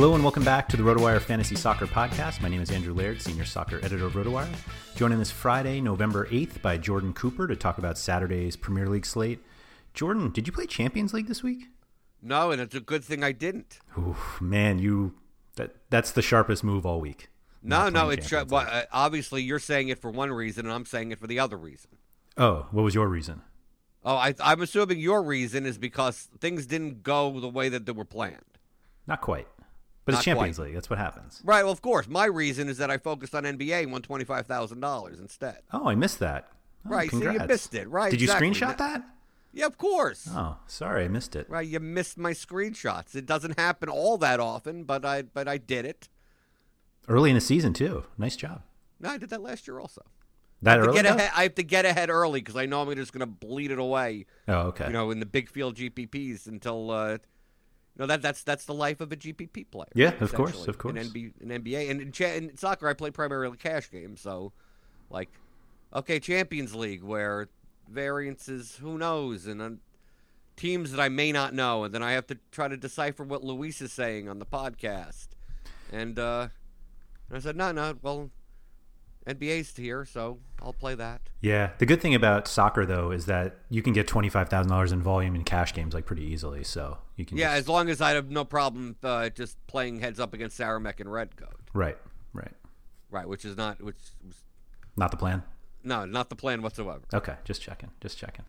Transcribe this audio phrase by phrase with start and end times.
[0.00, 2.40] Hello and welcome back to the RotoWire Fantasy Soccer Podcast.
[2.40, 4.48] My name is Andrew Laird, Senior Soccer Editor of RotoWire.
[4.96, 9.40] Joining this Friday, November 8th, by Jordan Cooper to talk about Saturday's Premier League slate.
[9.92, 11.66] Jordan, did you play Champions League this week?
[12.22, 13.78] No, and it's a good thing I didn't.
[13.98, 15.16] Oof, man, you
[15.56, 17.28] that that's the sharpest move all week.
[17.62, 20.86] No, no, it's Champions well, uh, obviously you're saying it for one reason, and I'm
[20.86, 21.90] saying it for the other reason.
[22.38, 23.42] Oh, what was your reason?
[24.02, 27.92] Oh, I, I'm assuming your reason is because things didn't go the way that they
[27.92, 28.40] were planned.
[29.06, 29.46] Not quite.
[30.04, 30.66] But it's Champions quite.
[30.66, 30.74] League.
[30.74, 31.40] That's what happens.
[31.44, 31.62] Right.
[31.62, 34.46] Well, of course, my reason is that I focused on NBA and won twenty five
[34.46, 35.58] thousand dollars instead.
[35.72, 36.48] Oh, I missed that.
[36.86, 37.48] Oh, Right, see, you congrats.
[37.48, 38.50] missed it, right, Did you exactly.
[38.52, 39.04] screenshot that?
[39.52, 40.26] Yeah, of course.
[40.30, 41.48] Oh, sorry, I missed it.
[41.50, 43.14] Right, you missed my screenshots.
[43.14, 46.08] It doesn't happen all that often, but I but I did it.
[47.08, 48.04] Early in the season too.
[48.16, 48.62] Nice job.
[49.00, 50.02] No, I did that last year also.
[50.62, 50.92] That To early.
[50.94, 53.26] get ahead, I have to get ahead early because I know I'm just going to
[53.26, 54.26] bleed it away.
[54.46, 54.86] Oh, okay.
[54.86, 57.18] you know, in the big field GPPs until uh,
[57.96, 59.88] know that that's that's the life of a GPP player.
[59.94, 60.96] Yeah, of course, of course.
[60.96, 64.20] In, NB, in NBA and in, cha- in soccer, I play primarily cash games.
[64.20, 64.52] So,
[65.10, 65.28] like,
[65.94, 67.48] okay, Champions League where
[67.88, 69.70] variances, who knows, and uh,
[70.56, 73.42] teams that I may not know, and then I have to try to decipher what
[73.42, 75.28] Luis is saying on the podcast.
[75.92, 76.48] And uh,
[77.28, 78.30] and I said, no, no, well,
[79.26, 81.20] NBA's here, so I'll play that.
[81.40, 84.70] Yeah, the good thing about soccer though is that you can get twenty five thousand
[84.70, 86.64] dollars in volume in cash games like pretty easily.
[86.64, 90.00] So you can Yeah, just- as long as I have no problem uh, just playing
[90.00, 91.54] heads up against Saramek and Red Goat.
[91.74, 91.98] right,
[92.32, 92.52] right.
[93.10, 94.36] Right, which is not which was
[94.96, 95.42] Not the plan.
[95.82, 97.00] no, not the plan whatsoever.
[97.12, 98.44] Okay, just checking, just checking.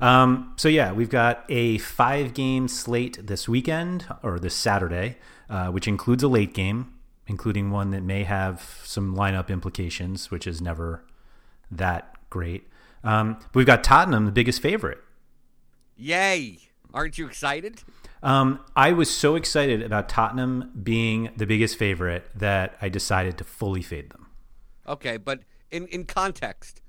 [0.00, 5.16] Um, so yeah, we've got a five game slate this weekend or this Saturday,
[5.48, 6.92] uh, which includes a late game,
[7.30, 11.04] including one that may have some lineup implications, which is never
[11.70, 12.68] that great.
[13.04, 14.98] Um, but we've got Tottenham, the biggest favorite.
[15.96, 16.58] Yay!
[16.92, 17.84] Aren't you excited?
[18.20, 23.44] Um, I was so excited about Tottenham being the biggest favorite that I decided to
[23.44, 24.26] fully fade them.
[24.88, 25.40] Okay, but
[25.70, 26.82] in in context,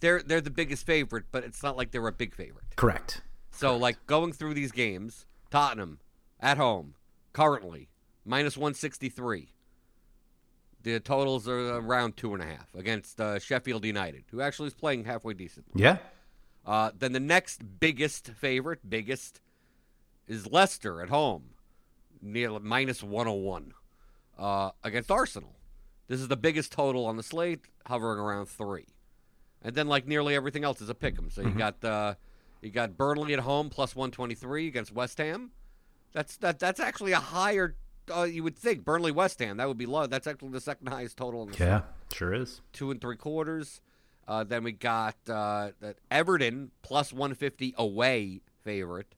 [0.00, 2.76] they're they're the biggest favorite, but it's not like they're a big favorite.
[2.76, 3.20] Correct.
[3.50, 5.98] So like going through these games, Tottenham
[6.38, 6.94] at home
[7.32, 7.88] currently
[8.24, 9.48] minus one sixty three.
[10.82, 14.74] The totals are around two and a half against uh, Sheffield United, who actually is
[14.74, 15.80] playing halfway decently.
[15.82, 15.98] Yeah.
[16.66, 19.40] Uh, then the next biggest favorite, biggest,
[20.28, 21.50] is Leicester at home,
[22.20, 23.72] near minus 101.
[24.38, 25.54] uh, against Arsenal.
[26.08, 28.86] This is the biggest total on the slate, hovering around three.
[29.62, 31.30] And then like nearly everything else is a pick 'em.
[31.30, 32.14] So you got uh,
[32.60, 35.52] you got Burnley at home plus one twenty three against West Ham.
[36.12, 37.76] That's that that's actually a higher.
[38.14, 40.06] Uh, you would think Burnley West Ham that would be low.
[40.06, 41.82] That's actually the second highest total in the Yeah,
[42.12, 42.60] sure is.
[42.72, 43.80] two and three quarters.
[44.26, 49.14] Uh, then we got uh, that Everton plus 150 away favorite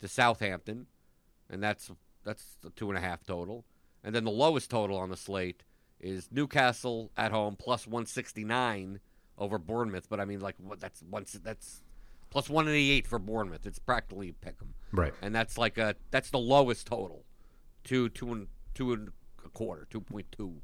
[0.00, 0.86] to Southampton,
[1.50, 1.90] and that's
[2.24, 3.64] that's the two and a half total.
[4.02, 5.62] And then the lowest total on the slate
[6.00, 9.00] is Newcastle at home plus 169
[9.38, 10.08] over Bournemouth.
[10.08, 10.80] But I mean, like what?
[10.80, 11.82] That's once that's
[12.30, 13.66] plus 188 for Bournemouth.
[13.66, 15.12] It's practically pick 'em, Right.
[15.22, 17.24] and that's like a that's the lowest total,
[17.86, 19.08] two two and two and
[19.44, 20.60] a quarter, two point two,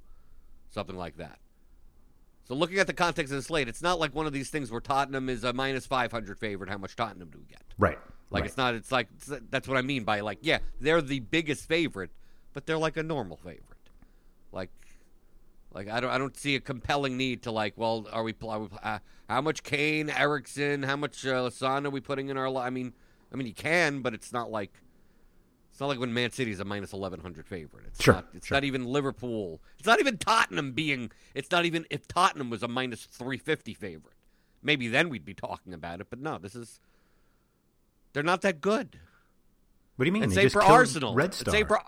[0.68, 1.38] something like that.
[2.44, 4.70] So looking at the context of the slate, it's not like one of these things
[4.70, 6.68] where Tottenham is a minus 500 favorite.
[6.68, 7.62] How much Tottenham do we get?
[7.78, 7.98] Right.
[8.30, 8.48] Like right.
[8.48, 8.74] it's not.
[8.74, 12.10] It's like it's, that's what I mean by like yeah, they're the biggest favorite,
[12.52, 13.66] but they're like a normal favorite.
[14.50, 14.70] Like,
[15.72, 17.74] like I don't I don't see a compelling need to like.
[17.76, 18.34] Well, are we?
[18.42, 18.98] Are we uh,
[19.28, 22.54] how much Kane, Eriksen, how much uh, Lasana are we putting in our?
[22.56, 22.94] I mean,
[23.32, 24.72] I mean you can, but it's not like.
[25.72, 27.86] It's not like when Man City is a minus eleven hundred favorite.
[27.88, 28.28] It's Sure, not.
[28.34, 28.56] It's sure.
[28.56, 29.60] not even Liverpool.
[29.78, 31.10] It's not even Tottenham being.
[31.34, 34.14] It's not even if Tottenham was a minus three fifty favorite.
[34.62, 36.06] Maybe then we'd be talking about it.
[36.10, 36.78] But no, this is.
[38.12, 38.98] They're not that good.
[39.96, 40.22] what do you mean?
[40.24, 41.14] And They same for Arsenal.
[41.14, 41.52] Red And Star.
[41.54, 41.80] Same for,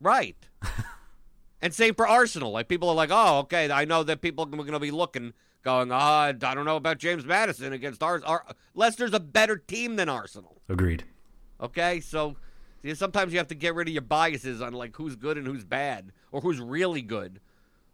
[0.00, 0.36] right.
[1.62, 2.50] and same for Arsenal.
[2.50, 3.70] Like people are like, oh, okay.
[3.70, 6.98] I know that people are going to be looking, going, oh, I don't know about
[6.98, 8.24] James Maddison against ours.
[8.24, 10.60] Ar- Leicester's a better team than Arsenal.
[10.68, 11.04] Agreed.
[11.60, 12.36] Okay, so
[12.82, 15.46] see, sometimes you have to get rid of your biases on like who's good and
[15.46, 17.40] who's bad or who's really good.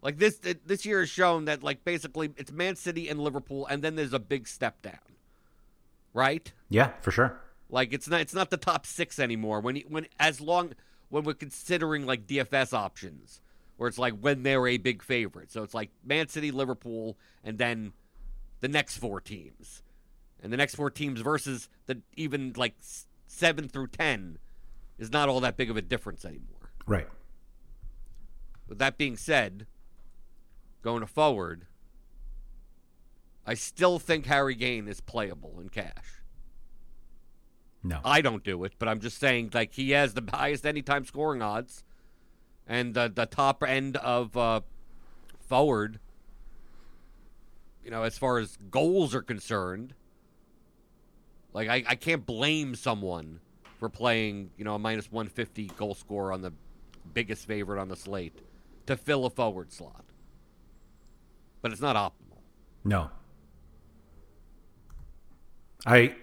[0.02, 3.82] Like this this year has shown that like basically it's Man City and Liverpool, and
[3.82, 4.98] then there's a big step down,
[6.12, 6.52] right?
[6.68, 7.40] Yeah, for sure.
[7.70, 9.60] Like it's not it's not the top six anymore.
[9.60, 10.74] When you- when as long
[11.08, 13.40] when we're considering like DFS options,
[13.76, 15.50] where it's like when they're a big favorite.
[15.50, 17.92] So it's like Man City, Liverpool, and then
[18.60, 19.82] the next four teams,
[20.42, 22.74] and the next four teams versus the even like
[23.26, 24.38] seven through ten
[24.98, 26.70] is not all that big of a difference anymore.
[26.86, 27.08] Right.
[28.68, 29.66] With that being said,
[30.82, 31.66] going forward,
[33.46, 36.22] I still think Harry Kane is playable in cash.
[37.82, 38.00] No.
[38.02, 41.42] I don't do it, but I'm just saying, like he has the highest anytime scoring
[41.42, 41.84] odds,
[42.66, 44.62] and the the top end of uh,
[45.40, 46.00] forward.
[47.84, 49.92] You know, as far as goals are concerned,
[51.52, 53.40] like I, I can't blame someone
[53.78, 56.52] for playing, you know, a minus 150 goal scorer on the
[57.12, 58.40] biggest favorite on the slate
[58.86, 60.04] to fill a forward slot.
[61.62, 62.38] But it's not optimal.
[62.84, 63.10] No.
[65.86, 66.14] I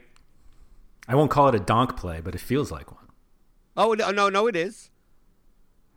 [1.08, 3.08] I won't call it a donk play, but it feels like one.
[3.76, 4.90] Oh no, no, no, it is.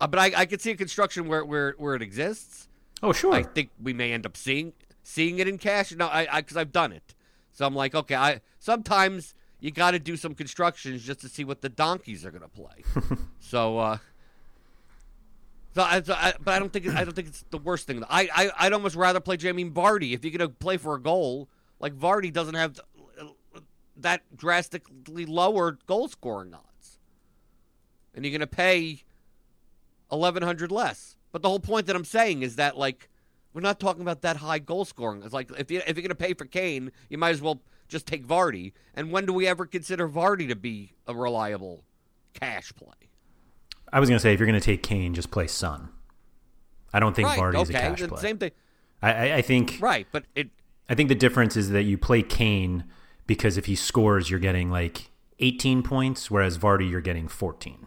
[0.00, 2.68] Uh, but I, I could see a construction where where where it exists.
[3.02, 3.32] Oh, sure.
[3.32, 4.72] I think we may end up seeing
[5.02, 5.92] seeing it in cash.
[5.92, 7.14] No, I because I've done it.
[7.52, 11.44] So I'm like, okay, I sometimes you got to do some constructions just to see
[11.44, 13.16] what the donkeys are going to play.
[13.40, 13.98] so, uh,
[15.74, 17.86] so, I, so I, but I don't think it, I don't think it's the worst
[17.86, 18.04] thing.
[18.08, 21.00] I, I I'd almost rather play Jamie Vardy if you're going to play for a
[21.00, 21.48] goal.
[21.80, 22.80] Like Vardy doesn't have
[23.96, 26.98] that drastically lower goal scoring odds,
[28.14, 29.02] and you're going to pay
[30.12, 31.16] eleven hundred less.
[31.32, 33.08] But the whole point that I'm saying is that like
[33.52, 35.22] we're not talking about that high goal scoring.
[35.24, 38.06] It's like if you if you're gonna pay for Kane, you might as well just
[38.06, 38.72] take Vardy.
[38.94, 41.84] And when do we ever consider Vardy to be a reliable
[42.32, 43.10] cash play?
[43.93, 45.91] I was going to say if you're going to take Kane, just play Son.
[46.93, 47.38] I don't think right?
[47.38, 47.79] Vardy's okay.
[47.79, 48.20] a cash play.
[48.20, 48.53] Same thing.
[49.03, 50.50] I, I, I think Right, but it
[50.88, 52.84] I think the difference is that you play Kane
[53.26, 55.10] because if he scores, you're getting like
[55.41, 57.86] 18 points, whereas Vardy you're getting 14.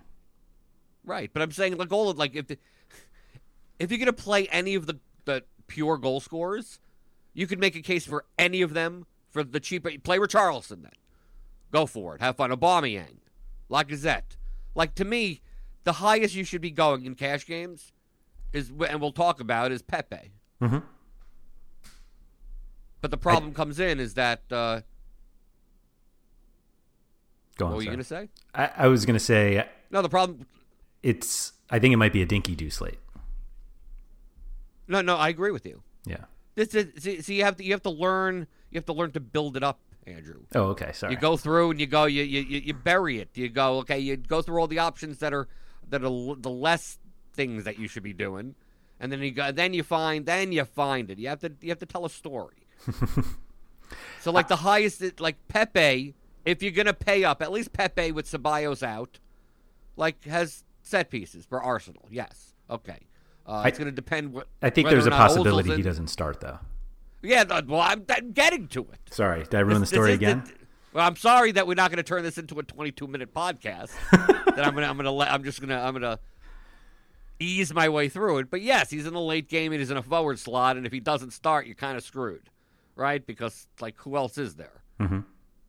[1.06, 1.30] right.
[1.32, 2.58] But I'm saying like all of like if the,
[3.80, 6.80] if you're gonna play any of the the pure goal scorers,
[7.34, 9.06] you could make a case for any of them
[9.38, 9.92] for the cheaper.
[10.04, 10.92] Play Richarlison then.
[11.72, 12.22] Go for it.
[12.22, 12.50] Have fun.
[12.52, 13.18] Aubameyang,
[13.70, 13.74] Lacazette.
[13.74, 14.38] Like Gazette,
[14.76, 15.42] like to me,
[15.84, 17.92] the highest you should be going in cash games
[18.54, 20.32] is, and we'll talk about, is Pepe.
[20.62, 20.84] Mhm.
[23.02, 24.82] But the problem comes in is that uh,
[27.58, 27.72] Go on.
[27.72, 28.30] what were you gonna say?
[28.56, 30.46] I, I was going to say No, the problem.
[31.04, 31.54] it's.
[31.70, 33.00] I think it might be a dinky do slate.
[34.88, 35.84] No, no, I agree with you.
[36.06, 36.26] Yeah.
[36.58, 39.12] This is see, see you have to you have to learn you have to learn
[39.12, 40.42] to build it up, Andrew.
[40.56, 40.92] Oh, okay.
[40.92, 41.14] Sorry.
[41.14, 43.30] You go through and you go, you, you you you bury it.
[43.36, 45.48] You go, okay, you go through all the options that are
[45.92, 46.98] that are the less
[47.32, 48.56] things that you should be doing,
[49.00, 51.20] and then you go, then you find, then you find it.
[51.20, 52.66] You have to you have to tell a story.
[54.22, 58.28] so like the highest, like Pepe, if you're gonna pay up, at least Pepe with
[58.28, 59.20] Ceballos out,
[59.96, 62.08] like has set pieces for Arsenal.
[62.10, 62.56] Yes.
[62.68, 63.06] Okay.
[63.48, 64.34] Uh, I- it's going to depend.
[64.34, 66.60] What, I think there's a possibility he doesn't start though.
[67.24, 67.44] Yeah.
[67.68, 69.00] Well, I'm, I'm getting to it.
[69.12, 70.44] Sorry, did I ruin the story again?
[70.46, 70.54] the-
[70.94, 73.92] well, I'm sorry that we're not going to turn this into a 22 minute podcast.
[74.12, 76.18] that I'm gonna, I'm gonna, let, I'm just gonna, I'm gonna
[77.40, 78.50] ease my way through it.
[78.50, 80.92] But yes, he's in the late game and he's in a forward slot, and if
[80.92, 82.50] he doesn't start, you're kind of screwed,
[82.96, 83.26] right?
[83.26, 84.82] Because like, who else is there?
[85.00, 85.24] Mhm.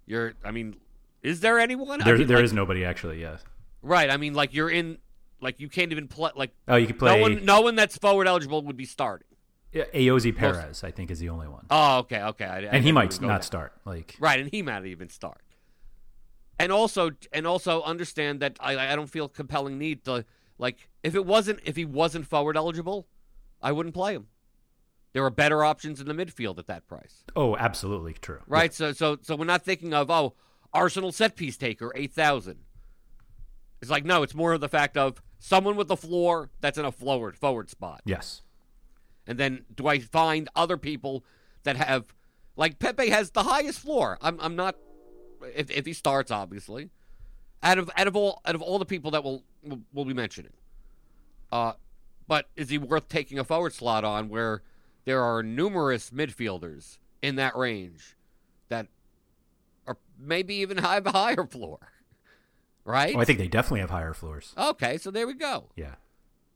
[0.06, 0.76] You're, I mean,
[1.22, 2.00] is there anyone?
[2.00, 3.20] I There, mean, there like- is nobody actually.
[3.20, 3.42] Yes.
[3.82, 4.08] right.
[4.10, 4.98] I mean, like you're in,
[5.40, 6.30] like you can't even play.
[6.34, 9.26] Like Oh, you could play no one, no one that's forward eligible would be starting.
[9.72, 9.84] Yeah,
[10.32, 10.82] Perez.
[10.82, 12.46] I think is the only one, Oh, okay, okay.
[12.46, 13.42] I, I and he might not there.
[13.42, 13.72] start.
[13.84, 15.42] Like Right, and he might even start.
[16.58, 20.24] And also, and also understand that I, I don't feel compelling need to
[20.58, 23.06] like if it wasn't if he wasn't forward eligible,
[23.62, 24.26] I wouldn't play him.
[25.12, 28.40] There are better options in the midfield at that price, oh, absolutely true.
[28.46, 28.74] right?
[28.74, 30.34] So, so, so we're not thinking of oh,
[30.72, 32.58] Arsenal set piece taker eight thousand.
[33.80, 36.84] It's like no, it's more of the fact of someone with the floor that's in
[36.84, 38.02] a forward forward spot.
[38.04, 38.42] Yes.
[39.26, 41.24] And then do I find other people
[41.62, 42.06] that have
[42.56, 44.18] like Pepe has the highest floor.
[44.20, 44.76] I'm I'm not
[45.54, 46.90] if if he starts obviously.
[47.62, 50.14] Out of out of all out of all the people that will will, will be
[50.14, 50.52] mentioning.
[51.50, 51.72] Uh
[52.26, 54.62] but is he worth taking a forward slot on where
[55.04, 58.16] there are numerous midfielders in that range
[58.68, 58.86] that
[59.86, 61.78] are maybe even have a higher floor?
[62.88, 63.14] Right?
[63.14, 64.54] Oh, I think they definitely have higher floors.
[64.56, 65.68] okay, so there we go.
[65.76, 65.96] Yeah.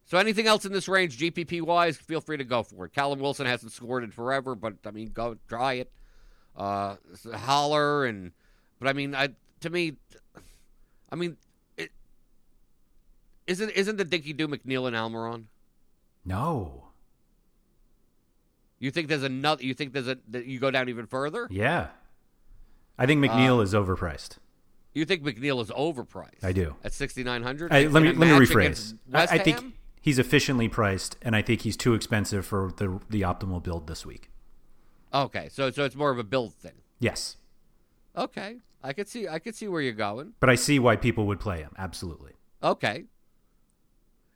[0.06, 2.94] So anything else in this range, GPP wise, feel free to go for it.
[2.94, 5.92] Callum Wilson hasn't scored in forever, but I mean, go try it.
[6.56, 6.96] Uh,
[7.34, 8.32] Haller and,
[8.78, 9.28] but I mean, I
[9.60, 9.96] to me,
[11.10, 11.36] I mean,
[11.76, 11.90] it,
[13.46, 15.44] isn't isn't the Dinky Do McNeil and Almiron?
[16.24, 16.86] No.
[18.78, 19.62] You think there's another?
[19.64, 21.46] You think there's a that you go down even further?
[21.50, 21.88] Yeah.
[22.98, 24.38] I think McNeil Uh, is overpriced.
[24.94, 26.42] You think McNeil is overpriced?
[26.44, 26.76] I do.
[26.84, 27.70] at sixty nine hundred.
[27.70, 28.96] Let me let me rephrase.
[29.12, 33.22] I, I think he's efficiently priced, and I think he's too expensive for the the
[33.22, 34.30] optimal build this week.
[35.14, 36.72] Okay, so so it's more of a build thing.
[36.98, 37.36] Yes,
[38.16, 40.34] Okay, I could see I could see where you're going.
[40.40, 41.72] but I see why people would play him.
[41.78, 42.32] Absolutely.
[42.62, 43.04] Okay.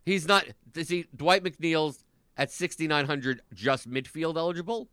[0.04, 0.44] He's not.
[0.72, 1.06] Does he?
[1.14, 2.04] Dwight McNeil's
[2.36, 4.88] at 6,900 just midfield eligible?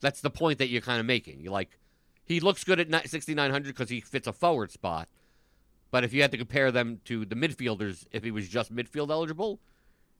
[0.00, 1.40] That's the point that you're kind of making.
[1.40, 1.77] You're like,
[2.28, 5.08] he looks good at 6,900 because he fits a forward spot.
[5.90, 9.10] But if you had to compare them to the midfielders, if he was just midfield
[9.10, 9.58] eligible,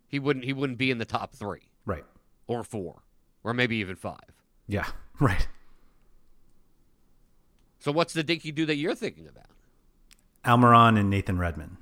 [0.08, 0.44] he wouldn't.
[0.46, 2.04] He wouldn't be in the top three Right.
[2.46, 3.02] or four
[3.44, 4.18] or maybe even five.
[4.66, 4.86] Yeah.
[5.20, 5.48] Right.
[7.80, 9.46] So what's the dinky do that you're thinking about?
[10.44, 11.76] Almiron and Nathan Redmond.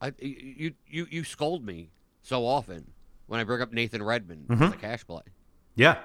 [0.00, 1.90] I, you you you scold me
[2.22, 2.90] so often
[3.26, 4.62] when I bring up Nathan Redmond Mm-hmm.
[4.62, 5.22] as a cash play.
[5.74, 5.98] Yeah.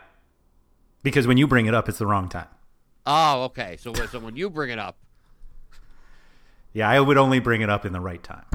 [1.03, 2.47] Because when you bring it up, it's the wrong time.
[3.05, 3.77] Oh, okay.
[3.77, 4.97] So so when you bring it up,
[6.73, 8.45] Yeah, I would only bring it up in the right time,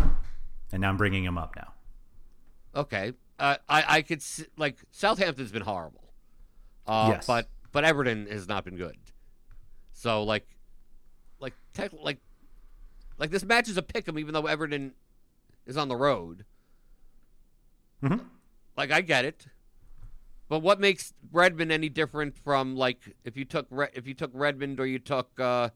[0.73, 1.73] and now I'm bringing him up now.
[2.75, 6.13] okay, uh, I I could s like Southampton's been horrible,
[6.87, 7.27] uh, Yes.
[7.27, 8.97] but but Everton has not been good.
[9.93, 10.47] So like
[11.41, 12.19] like tech, like
[13.19, 14.95] like this match is a pick 'em even though Everton
[15.67, 16.45] is on the road.
[18.03, 18.25] Mhm.
[18.77, 19.47] Like I get it,
[20.49, 24.31] but what makes Redmond any different from like if you took Re- if you took
[24.33, 25.71] Redmond or you took uh,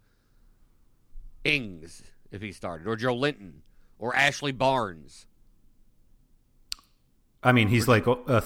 [1.45, 3.61] Ings if he started or Joelinton
[3.99, 5.27] or Ashley Barnes?
[7.43, 8.41] I mean, he's like uh,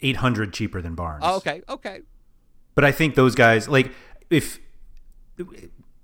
[0.00, 1.22] 800 cheaper than Barnes.
[1.24, 2.00] Oh, okay, okay,
[2.74, 3.92] But I think those guys, like,
[4.30, 4.58] if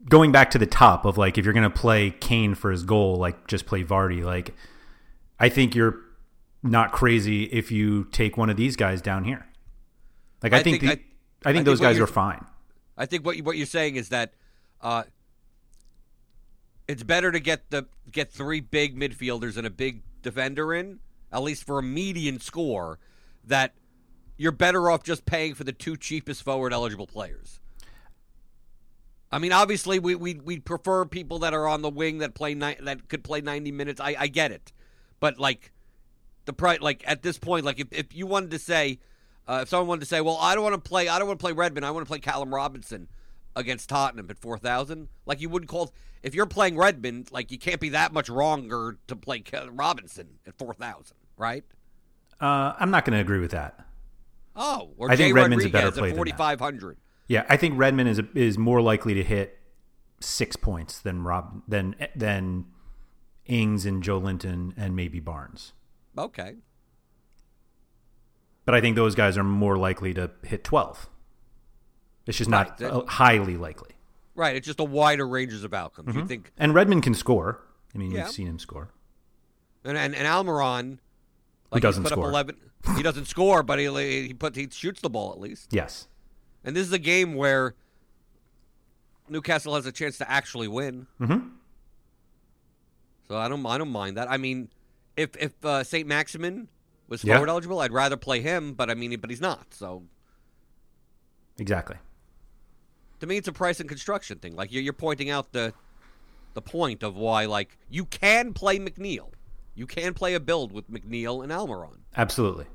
[0.09, 2.85] going back to the top of like, if you're going to play Kane for his
[2.85, 4.55] goal, like, just play Vardy, like,
[5.41, 5.97] I think you're
[6.63, 9.47] not crazy if you take one of these guys down here.
[10.42, 10.99] Like, I, I think, think- the,
[11.49, 12.45] I- I, think those guys are fine.
[12.97, 14.35] I think what you, what you're saying is that
[14.80, 15.04] uh,
[16.88, 20.99] it's better to get the get three big midfielders and a big defender in,
[21.33, 22.99] at least for a median score,
[23.45, 23.75] that
[24.37, 27.61] you're better off just paying for the two cheapest forward eligible players.
[29.30, 32.54] I mean, obviously, we we we prefer people that are on the wing that play
[32.54, 34.00] ni- that could play 90 minutes.
[34.00, 34.73] I, I get it,
[35.21, 35.71] but like
[36.47, 38.99] the price, like at this point, like if, if you wanted to say,
[39.49, 41.40] uh, if someone wanted to say, well, I don't want to play, I don't want
[41.40, 43.09] to play Redmond, I want to play Callum Robinson
[43.57, 45.09] against Tottenham at 4,000.
[45.26, 48.99] Like you wouldn't call if you're playing Redmond, like you can't be that much wronger
[49.07, 51.64] to play Robinson at 4,000, right?
[52.40, 53.85] Uh, I'm not going to agree with that.
[54.55, 56.99] Oh, or I Jay think Redmond's a better Rodriguez play at 4,500.
[57.28, 59.59] Yeah, I think Redmond is is more likely to hit
[60.21, 62.67] six points than Rob than than
[63.47, 65.73] Ings and Joelinton and maybe Barnes.
[66.17, 66.57] Okay.
[68.69, 71.09] But I think those guys are more likely to hit 12.
[72.27, 72.91] It's just not Right.
[72.93, 73.93] uh, highly likely.
[74.35, 74.57] Right.
[74.57, 76.11] It's just a wider ranges of outcomes.
[76.11, 76.19] Mm-hmm.
[76.19, 77.63] You think And Redmond can score.
[77.95, 78.25] I mean, Yeah.
[78.25, 78.91] we've seen him score.
[79.85, 80.99] And and, and Almiron,
[81.73, 82.25] like doesn't put score.
[82.25, 82.57] up eleven.
[82.95, 83.87] He doesn't score, but he
[84.27, 85.69] he put he shoots the ball at least.
[85.73, 86.07] Yes.
[86.63, 87.75] And this is a game where
[89.31, 91.07] Newcastle has a chance to actually win.
[91.19, 91.49] Mm-hmm.
[93.29, 94.31] So I don't I don't mind that.
[94.31, 94.69] I mean,
[95.17, 96.69] if if uh, Saint Maximin
[97.09, 97.35] was Yeah.
[97.35, 98.75] forward eligible, I'd rather play him.
[98.75, 99.73] But I mean, but he's not.
[99.75, 100.05] So
[101.59, 101.97] Exactly.
[103.21, 104.55] to me, it's a price and construction thing.
[104.55, 105.73] Like you're, you're pointing out the
[106.55, 109.31] the point of why like you can play McNeil,
[109.75, 112.67] you can play a build with McNeil and Almiron, Absolutely.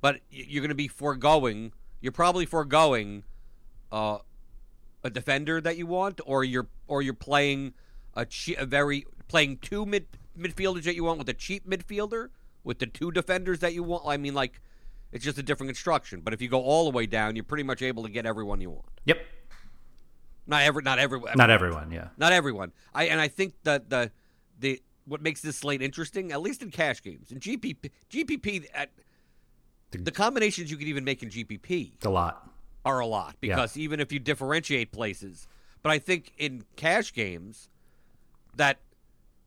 [0.00, 1.72] but you're going to be foregoing.
[2.00, 3.22] You're probably foregoing
[3.90, 4.18] uh,
[5.04, 7.74] a defender that you want, or you're or you're playing
[8.14, 10.06] a, che- a very playing two mid
[10.38, 12.28] midfielders that you want with a cheap midfielder
[12.64, 14.04] with the two defenders that you want.
[14.06, 14.60] I mean, like
[15.12, 16.20] it's just a different construction.
[16.20, 18.60] But if you go all the way down, you're pretty much able to get everyone
[18.60, 18.86] you want.
[19.04, 19.18] Yep.
[20.46, 21.32] Not every, not everyone.
[21.36, 21.90] Not everyone.
[21.92, 22.08] Yeah.
[22.16, 22.72] Not everyone.
[22.94, 24.10] I and I think that the
[24.58, 28.90] the what makes this slate interesting, at least in cash games, in GPP, GPP at
[29.90, 32.48] the combinations you can even make in GPP It's a lot.
[32.84, 33.54] are a lot Yeah.
[33.56, 35.46] because even if you differentiate places,
[35.82, 37.68] but I think in cash games
[38.56, 38.78] that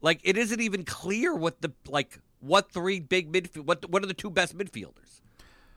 [0.02, 4.08] like it isn't even clear what the like what three big midfield what what are
[4.08, 5.22] the two best midfielders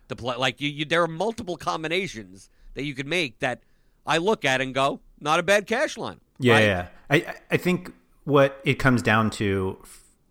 [0.09, 3.61] to play like you, you there are multiple combinations that you could make that
[4.07, 6.65] I look at and go not a bad cash line Yeah, right?
[6.65, 6.89] yeah.
[7.11, 7.93] I I- think
[8.25, 9.79] what it comes down to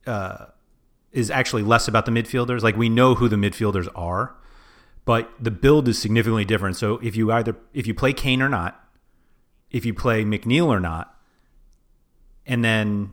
[0.06, 0.46] uh,
[1.12, 2.62] is actually less about the midfielders.
[2.62, 4.36] Like we know who the midfielders are,
[5.06, 6.76] but the build is significantly different.
[6.78, 8.84] So if you either if you play Kane or not,
[9.72, 11.16] if you play McNeil or not,
[12.46, 13.12] and then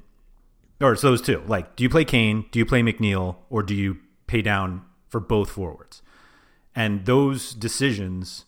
[0.80, 1.42] or it's those two.
[1.46, 2.46] Like, do you play Kane?
[2.50, 3.36] Do you play McNeil?
[3.50, 6.02] Or do you pay down for both forwards?
[6.74, 8.44] And those decisions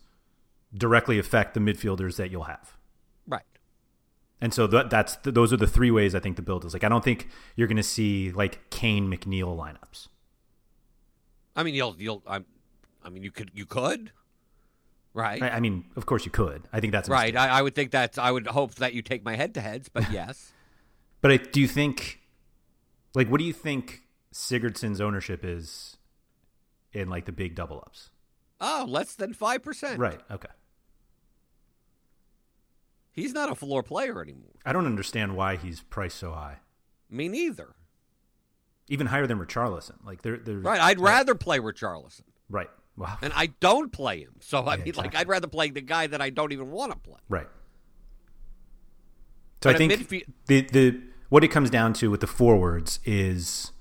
[0.73, 2.75] directly affect the midfielders that you'll have.
[3.25, 3.43] right
[4.41, 6.73] And so that, that's those are the three ways I think the build is.
[6.73, 10.09] Like I don't think you're going to see like Kane McNeil lineups.
[11.55, 12.41] I mean you'll you'll I,
[13.03, 14.11] I mean you could you could
[15.13, 16.67] right I, I mean, of course you could.
[16.73, 17.35] I think that's right.
[17.35, 19.89] I, I would think that I would hope that you take my head to heads
[19.89, 20.51] but yes
[21.21, 22.19] But I, do you think,
[23.17, 24.03] like, what do you think
[24.33, 25.97] Sigurdsson's ownership is
[26.93, 28.09] in like the big double ups?
[28.61, 30.19] oh less than five percent Right.
[30.31, 30.47] Okay.
[33.11, 36.57] he's not a floor player anymore I don't understand why he's priced so high,
[37.09, 37.75] me neither
[38.89, 40.03] even higher than Richarlison.
[40.05, 42.69] Like there, there's right I'd rather play Richarlison right.
[42.95, 43.17] Wow.
[43.21, 45.19] and I don't play him so I Yeah, mean like exactly.
[45.19, 47.47] I'd rather play the guy that I don't even want to play Right.
[49.63, 52.99] So But I think midfield- the the what it comes down to with the forwards
[53.05, 53.71] is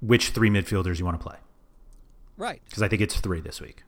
[0.00, 1.36] which three midfielders you want to play
[2.36, 3.82] right because I think it's three this week.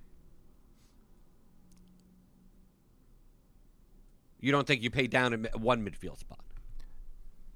[4.41, 6.41] you don't think you pay down a mi- one midfield spot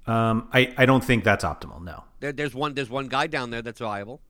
[0.06, 1.82] Um, I I don't think that's optimal.
[1.82, 2.04] No.
[2.20, 4.20] there, there's one there's one guy down there that's viable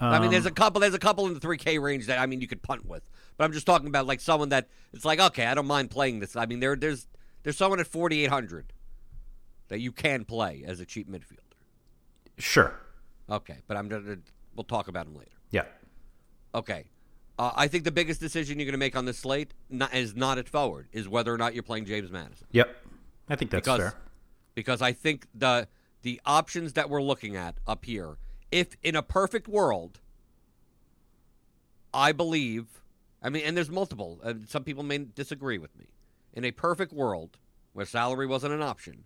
[0.00, 0.80] I mean, there's a Um, couple.
[0.80, 3.08] There's a couple in the three K range that I mean you could punt with,
[3.36, 6.18] but I'm just talking about like someone that it's like okay, I don't mind playing
[6.18, 6.34] this.
[6.34, 7.06] I mean, there there's
[7.44, 8.72] there's someone at 4,800
[9.72, 11.56] that you can play as a cheap midfielder.
[12.36, 12.78] sure.
[13.30, 14.18] Okay, but I'm gonna
[14.54, 15.30] we'll talk about him later.
[15.50, 15.64] Yeah.
[16.54, 16.84] Okay,
[17.38, 20.14] uh, I think the biggest decision you're going to make on this slate not, is
[20.14, 22.48] not at forward, is whether or not you're playing James Maddison.
[22.50, 22.76] Yep.
[23.30, 23.94] I think that's because fair.
[24.54, 25.68] because I think the
[26.02, 28.18] the options that we're looking at up here,
[28.50, 30.00] if in a perfect world,
[31.94, 32.82] I believe,
[33.22, 34.20] I mean, and there's multiple.
[34.22, 35.86] Uh, some people may disagree with me.
[36.34, 37.38] In a perfect world
[37.72, 39.04] where salary wasn't an option,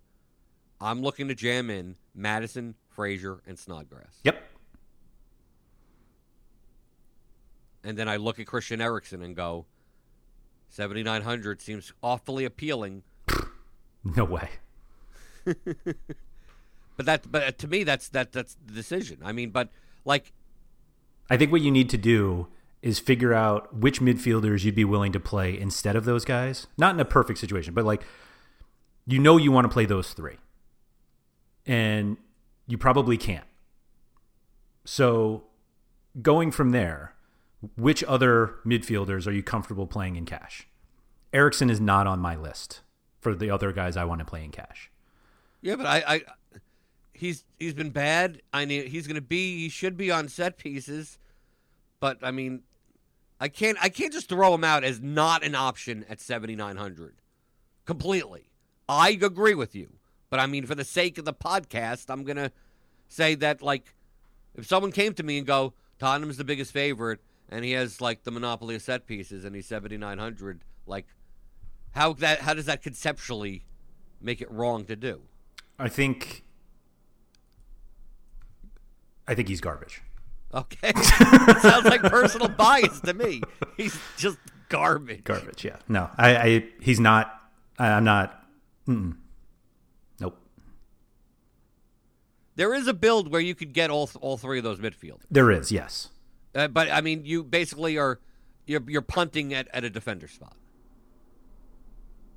[0.81, 4.43] I'm looking to jam in Maddison, Fraser, and Snodgrass, Yep.
[7.85, 9.67] and then I look at Christian Eriksen and go,
[10.71, 13.03] 7,900 seems awfully appealing.
[14.05, 14.51] No way.
[16.97, 19.19] But that, but to me, that's that that's the decision.
[19.23, 19.69] I mean, but
[20.07, 20.33] like
[21.29, 22.47] I think what you need to do
[22.81, 26.69] is figure out which midfielders you'd be willing to play instead of those guys.
[26.79, 28.03] Not in a perfect situation, but like
[29.07, 30.37] you know you want to play those three.
[31.67, 32.17] And
[32.67, 33.47] you probably can't.
[34.85, 35.45] So
[36.23, 37.15] going from there,
[37.77, 40.69] which other midfielders are you comfortable playing in cash?
[41.33, 42.81] Eriksen is not on my list
[43.21, 44.91] for the other guys I want to play in cash.
[45.61, 46.23] Yeah, but I, I
[47.13, 48.41] he's he's been bad.
[48.53, 51.19] I mean, he's going to be he should be on set pieces,
[51.99, 52.63] but I mean,
[53.41, 57.17] I can't I can't just throw him out as not an option at 7900.
[57.85, 58.51] Completely.
[58.89, 59.95] I agree with you.
[60.31, 62.51] But I mean, for the sake of the podcast, I'm going to
[63.09, 63.95] say that like
[64.55, 68.25] if someone came to me and go, "Tottenham's the biggest favorite and he has like
[68.25, 71.07] the monopoly of set pieces and he's 7900," like
[71.93, 73.65] how that how does that conceptually
[74.21, 75.23] make it wrong to do?
[75.79, 76.43] I think
[79.29, 80.03] I think he's garbage.
[80.55, 80.93] Okay,
[81.61, 83.43] sounds like personal bias to me.
[83.77, 85.25] He's just garbage.
[85.25, 85.65] Garbage.
[85.65, 85.77] Yeah.
[85.89, 86.37] No, I.
[86.37, 87.33] I he's not.
[87.79, 88.43] I, I'm not.
[88.89, 89.17] Mm-mm.
[92.57, 95.51] There is a build where you could get all all three of those midfielders, There
[95.51, 95.71] is.
[95.71, 96.09] Yes.
[96.55, 98.19] uh, but I mean, you basically are
[98.67, 100.57] you're you're punting at, at a defender spot.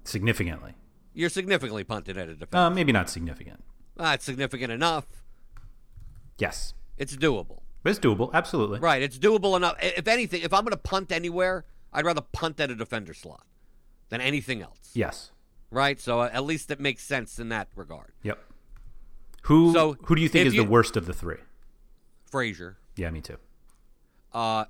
[0.04, 0.74] Significantly.
[1.14, 2.58] You're significantly punted at a defender.
[2.66, 3.64] Uh, maybe not significant.
[3.98, 5.06] Ah, it's significant enough.
[6.38, 6.74] Yes.
[6.98, 7.60] It's doable.
[7.84, 8.32] But it's doable.
[8.34, 8.80] Absolutely.
[8.80, 9.76] Right, it's doable enough.
[9.82, 13.46] If anything, if I'm going to punt anywhere, I'd rather punt at a defender slot
[14.10, 14.92] than anything else.
[14.94, 15.32] Yes.
[15.72, 18.14] Right, so uh, at least it makes sense in that regard.
[18.24, 18.40] Yep.
[19.50, 21.38] Who So, who do you think is you- the worst of the three?
[22.30, 22.78] Fraser.
[22.96, 23.38] Yeah, me too.
[24.32, 24.66] Uh,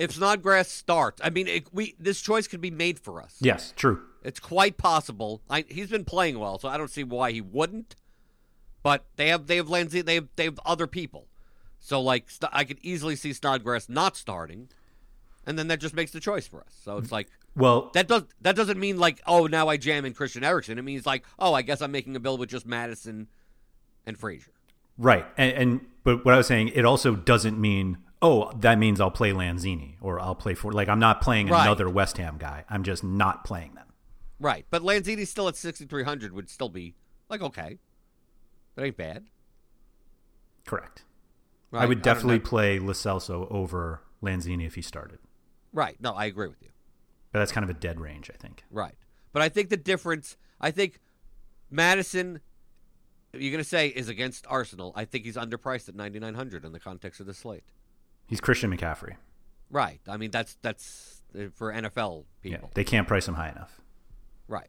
[0.00, 3.36] if Snodgrass starts, I mean, it, we this choice could be made for us.
[3.40, 4.02] Yes, true.
[4.24, 5.40] It's quite possible.
[5.48, 7.94] I, he's been playing well, so I don't see why he wouldn't.
[8.82, 11.28] But they have they have Lanzi, they have they have other people,
[11.78, 14.68] so like St- I could easily see Snodgrass not starting,
[15.46, 16.74] and then that just makes the choice for us.
[16.82, 20.12] So it's like Well, that does that doesn't mean like oh now I jam in
[20.12, 20.76] Christian Eriksen.
[20.76, 23.28] It means like oh I guess I'm making a bill with just Maddison
[24.06, 24.52] and Fraser.
[24.98, 25.26] right.
[25.36, 29.10] And, and but what I was saying, it also doesn't mean oh that means I'll
[29.10, 31.62] play Lanzini or I'll play for like I'm not playing Right.
[31.62, 32.64] another West Ham guy.
[32.68, 33.86] I'm just not playing them.
[34.40, 36.94] Right, but Lanzini still at 6,300 would still be
[37.28, 37.78] like okay,
[38.74, 39.24] that ain't bad.
[40.66, 41.04] Correct.
[41.70, 41.82] Right?
[41.82, 42.44] I would definitely know.
[42.44, 45.18] play Lo Celso over Lanzini if he started.
[45.72, 45.96] right.
[46.00, 46.68] No, I agree with you.
[47.32, 48.62] But that's kind of a dead range, I think.
[48.70, 48.94] Right.
[49.32, 51.00] But I think the difference, I think
[51.70, 52.40] Maddison,
[53.40, 54.92] you're going to say, is against Arsenal.
[54.94, 57.64] I think he's underpriced at 9,900 in the context of the slate.
[58.26, 59.16] He's Christian McCaffrey.
[59.70, 60.00] Right.
[60.08, 62.60] I mean, that's that's uh, for NFL people.
[62.62, 63.80] Yeah, they can't price him high enough.
[64.48, 64.68] right.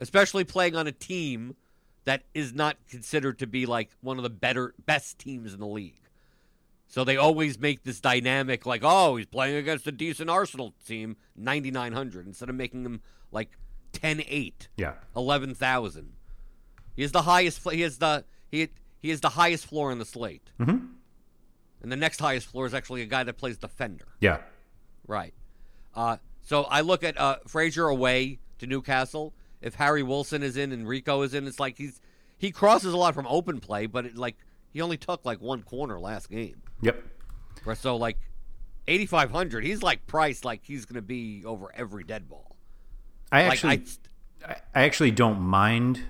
[0.00, 1.54] Especially playing on a team
[2.04, 5.66] that is not considered to be like one of the better, best teams in the
[5.66, 6.00] league.
[6.88, 11.16] So they always make this dynamic, like, oh, he's playing against a decent Arsenal team,
[11.36, 13.50] 9,900, instead of making him like
[13.92, 14.68] 10 8.
[14.76, 14.94] Yeah.
[15.16, 16.13] eleven thousand.
[16.96, 17.68] He is the highest.
[17.70, 18.68] He is the he
[19.00, 20.50] he is the highest floor in the slate.
[20.60, 20.86] Mm-hmm.
[21.82, 24.06] And the next highest floor is actually a guy that plays defender.
[24.20, 24.38] Yeah.
[25.06, 25.34] Right.
[25.94, 29.34] Uh, so I look at uh, Fraser away to Newcastle.
[29.60, 32.00] If Harry Wilson is in and Rico is in, it's like he's
[32.38, 34.36] he crosses a lot from open play, but it, like
[34.72, 36.62] he only took like one corner last game.
[36.80, 37.02] Yep.
[37.74, 38.18] So like
[38.88, 42.56] eighty five hundred, he's like priced like he's going to be over every dead ball.
[43.32, 43.84] I Like actually
[44.46, 46.00] I, I actually don't mind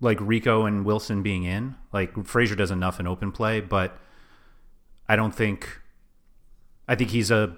[0.00, 1.74] like Rico and Wilson being in.
[1.92, 3.98] Like Fraser does enough in open play, but
[5.08, 5.80] I don't think
[6.88, 7.56] I think he's a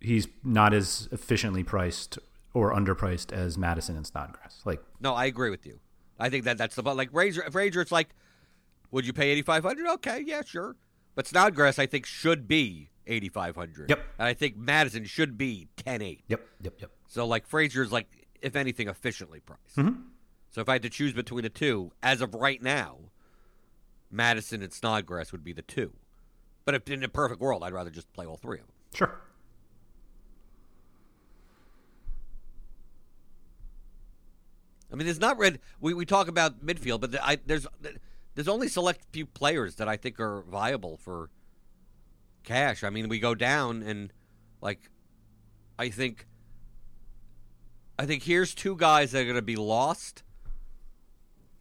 [0.00, 2.18] he's not as efficiently priced
[2.54, 4.62] or underpriced as Maddison and Snodgrass.
[4.64, 5.78] Like No, I agree with you.
[6.18, 7.42] I think that that's the like Fraser.
[7.50, 8.08] Fraser, it's like,
[8.90, 9.86] would you pay eighty five hundred?
[9.94, 10.76] Okay, yeah, sure.
[11.14, 13.90] But Snodgrass, I think, should be eighty five hundred.
[13.90, 14.00] Yep.
[14.18, 16.24] And I think Maddison should be ten eight.
[16.28, 16.90] yep, yep, yep.
[17.06, 18.06] So like Fraser's like,
[18.40, 19.76] if anything, efficiently priced.
[19.76, 20.02] Mhm.
[20.50, 22.96] So if I had to choose between the two, as of right now,
[24.10, 25.92] Maddison and Snodgrass would be the two.
[26.64, 28.74] But if in a perfect world, I'd rather just play all three of them.
[28.94, 29.20] Sure.
[34.90, 35.58] I mean, there's not red.
[35.80, 37.66] We, we talk about midfield, but I, there's
[38.34, 41.30] there's only select few players that I think are viable for
[42.44, 42.84] cash.
[42.84, 44.12] I mean, we go down and
[44.60, 44.90] like,
[45.78, 46.26] I think,
[47.98, 50.22] I think here's two guys that are going to be lost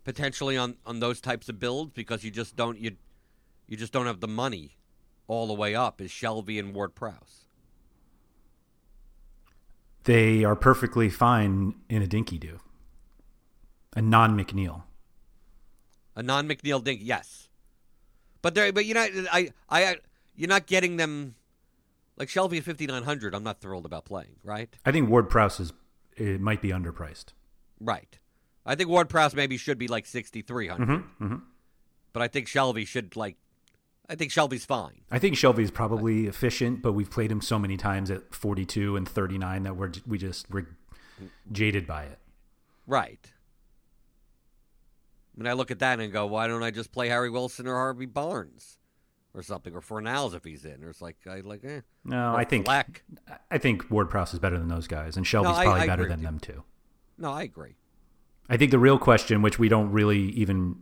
[0.06, 2.96] potentially on on those types of builds because you just don't you
[3.68, 4.78] you just don't have the money
[5.28, 6.00] all the way up.
[6.00, 7.46] Is Shelvey and Ward Prowse?
[10.06, 12.60] They are perfectly fine in a dinky do.
[13.96, 14.84] A non McNeil.
[16.16, 17.50] A non McNeil Dink, yes.
[18.42, 19.10] But there, but you're not.
[19.32, 19.98] I, I,
[20.36, 21.36] you're not getting them.
[22.18, 24.38] Like Shelvey at 5900, I'm not thrilled about playing.
[24.44, 25.74] Right, I think Ward Prowse is
[26.16, 27.34] it might be underpriced.
[27.80, 28.20] right.
[28.66, 31.36] I think Ward Prowse maybe should be like 6300, Mm-hmm.
[32.14, 33.38] but I think Shelvey should like.
[34.08, 35.02] I think Shelvey's fine.
[35.12, 39.08] I think Shelvey's probably efficient, but we've played him so many times at 42 and
[39.10, 40.68] 39 that we're we just we're
[41.52, 42.20] jaded by it.
[42.86, 43.32] Right.
[45.36, 47.74] Mean, I look at that and go, why don't I just play Harry Wilson or
[47.76, 48.78] Harvey Barnes
[49.34, 50.82] or something, or Fornals if he's in?
[50.84, 51.82] Or it's like I like, eh.
[52.06, 53.04] No, Or I think Fleck.
[53.52, 56.08] I think Ward Prowse is better than those guys, and Shelvey's I- probably I better
[56.08, 56.64] than them too.
[57.18, 57.76] No, I agree.
[58.50, 60.76] I think the real question, which we don't really even,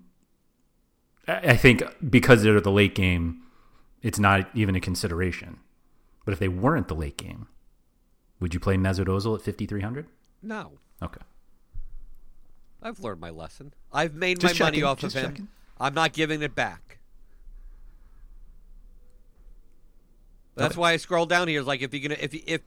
[1.28, 3.42] I think because they're the late game,
[4.02, 5.60] it's not even a consideration.
[6.26, 7.48] But if they weren't the late game,
[8.40, 10.08] would you play Mesut Ozil at 5300?
[10.42, 10.74] No.
[11.02, 11.22] Okay.
[12.82, 13.74] I've learned my lesson.
[13.94, 15.30] I've made Just my money off just of him.
[15.32, 15.48] checking.
[15.80, 17.00] I'm not giving it back.
[20.56, 20.82] That's Okay.
[20.82, 21.62] why I scroll down here.
[21.62, 22.62] Is like if you're gonna if you- if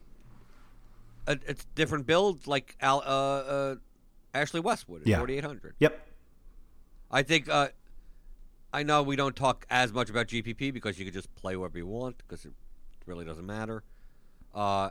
[1.27, 3.75] a, it's different build like Al, uh, uh,
[4.37, 5.17] Ashley Westwood at Yeah.
[5.17, 5.75] 4800.
[5.79, 6.07] Yep.
[7.11, 7.69] I think uh,
[8.73, 11.77] I know we don't talk as much about GPP because you can just play whatever
[11.77, 12.53] you want because it
[13.05, 13.83] really doesn't matter.
[14.53, 14.89] Uh,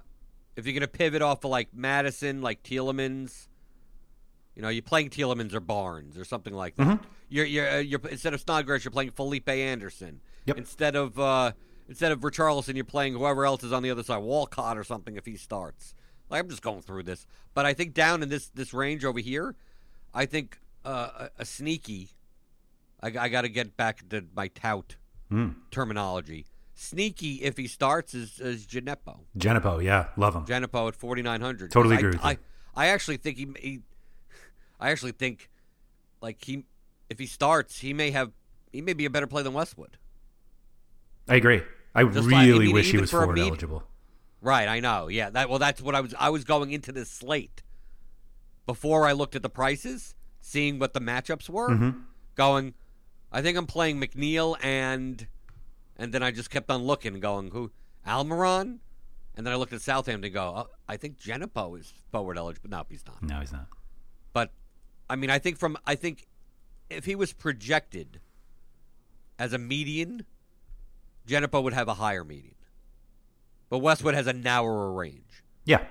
[0.57, 3.49] if you're gonna pivot off of like Maddison, like Tielemans,
[4.55, 7.01] you know, you're playing Tielemans or Barnes or something like that.
[7.29, 10.21] You're you're, uh, you're instead of Snodgrass, you're playing Felipe Anderson.
[10.47, 10.57] Yep.
[10.59, 11.53] Instead of uh,
[11.89, 15.17] instead of Richarlison, you're playing whoever else is on the other side, Walcott or something
[15.17, 15.95] if he starts.
[16.29, 19.21] Like I'm just going through this, but I think down in this this range over
[19.21, 19.55] here,
[20.12, 22.11] I think uh, a, a sneaky.
[23.03, 24.97] I, I got to get back to my tout
[25.31, 25.57] Mm.
[25.73, 26.47] terminology.
[26.75, 29.21] Sneaky, if he starts, is is Djenepo.
[29.37, 30.45] Djenepo, yeah, love him.
[30.47, 31.71] Djenepo at forty nine hundred.
[31.73, 32.37] Totally I, agree I, you.
[32.77, 33.81] I actually think he, he.
[34.79, 35.49] I actually think,
[36.21, 36.65] like he,
[37.11, 38.31] if he starts, he may have,
[38.73, 39.97] he may be a better play than Westwood.
[41.29, 41.62] I agree.
[41.95, 43.83] I Just like- I really mean, wish he was forward med- eligible.
[44.40, 45.09] Right, I know.
[45.09, 46.14] Yeah, that well, that's what I was.
[46.18, 47.62] I was going into this slate
[48.66, 51.70] before I looked at the prices, seeing what the matchups were.
[51.70, 52.01] Mm-hmm.
[52.35, 52.75] Going,
[53.33, 55.27] I think I'm playing McNeil and,
[55.96, 57.70] and then I just kept on looking, going who
[58.07, 58.79] Almiron,
[59.35, 60.25] and then I looked at Southampton.
[60.25, 62.68] and Go, oh, I think Djenepo is forward eligible.
[62.70, 63.22] No, he's not.
[63.22, 63.68] No, he's not.
[64.33, 64.53] But
[65.09, 66.27] I mean, I think from I think
[66.90, 68.20] if he was projected
[69.38, 70.27] as a median,
[71.27, 72.55] Djenepo would have a higher median.
[73.68, 75.42] But Westwood has a narrower range.
[75.64, 75.85] Yeah,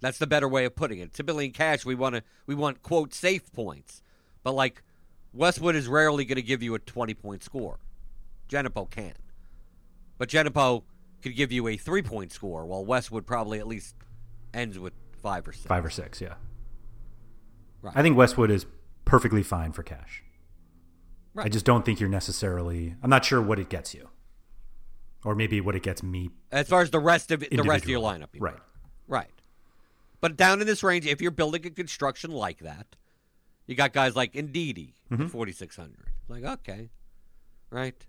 [0.00, 1.14] That's the better way of putting it.
[1.14, 4.02] Typically in cash, we want to we want quote safe points,
[4.42, 4.82] but like
[5.32, 7.78] Westwood is rarely going to give you a twenty point score.
[8.50, 9.14] Djenepo can,
[10.18, 10.82] but Djenepo
[11.22, 13.94] could give you a three point score, while Westwood probably at least
[14.52, 15.64] ends with five or six.
[15.66, 16.20] five or six.
[16.20, 16.34] Yeah,
[17.80, 17.96] Right.
[17.96, 18.66] I think Westwood is
[19.06, 20.22] perfectly fine for cash.
[21.36, 22.94] I just don't think you're necessarily.
[23.02, 24.10] I'm not sure what it gets you,
[25.24, 26.30] or maybe what it gets me.
[26.50, 28.52] As far as the rest of the rest of your lineup, you mean.
[28.52, 28.56] right?
[29.08, 29.30] Right.
[30.20, 32.86] But down in this range, if you're building a construction like that,
[33.66, 35.24] you got guys like Ndidi Mm-hmm.
[35.24, 35.94] at 4,600.
[36.28, 36.88] Like, okay.
[37.70, 38.06] Right.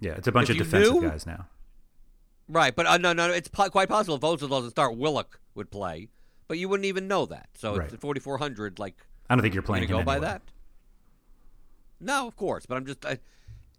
[0.00, 1.46] Yeah, it's a bunch If of defensive knew- guys now.
[2.48, 2.74] Right.
[2.74, 6.08] But uh, no, no, it's po- quite possible if Ozil doesn't start, Willock would play.
[6.46, 7.48] But you wouldn't even know that.
[7.54, 7.90] So Right.
[7.92, 8.78] it's 4,400.
[8.78, 8.96] Like,
[9.30, 10.42] I don't think you're you playing him go by that?
[12.00, 12.66] No, of course.
[12.66, 13.18] But I'm just, I,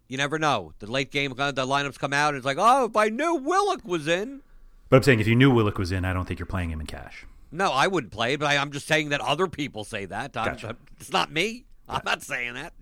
[0.07, 0.73] you never know.
[0.79, 3.35] The late game, uh, the lineups come out, and it's like, oh, if I knew
[3.35, 4.41] Willock was in.
[4.89, 6.79] But I'm saying if you knew Willock was in, I don't think you're playing him
[6.79, 7.25] in cash.
[7.51, 10.35] No, I wouldn't play it, but I, I'm just saying that other people say that.
[10.37, 10.75] I'm- Gotcha.
[10.99, 11.65] it's not me.
[11.87, 12.73] I'm not saying that.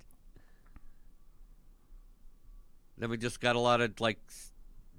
[2.97, 4.19] Then we just got a lot of like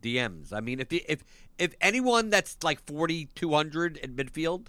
[0.02, 0.52] DMs.
[0.52, 1.24] I mean, if the, if
[1.58, 4.66] if anyone that's like 4,200 in midfield,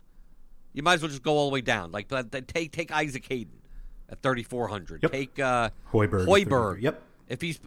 [0.73, 1.91] you might as well just go all the way down.
[1.91, 3.59] Like, then take take Isaac Hayden
[4.09, 5.03] at 3,400.
[5.03, 5.11] Yep.
[5.11, 6.27] Take uh, Højbjerg.
[6.27, 6.81] Højbjerg.
[6.81, 7.01] Yep.
[7.27, 7.59] If he's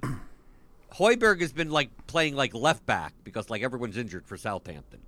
[0.95, 5.01] Højbjerg has been like playing like left back because like everyone's injured for Southampton.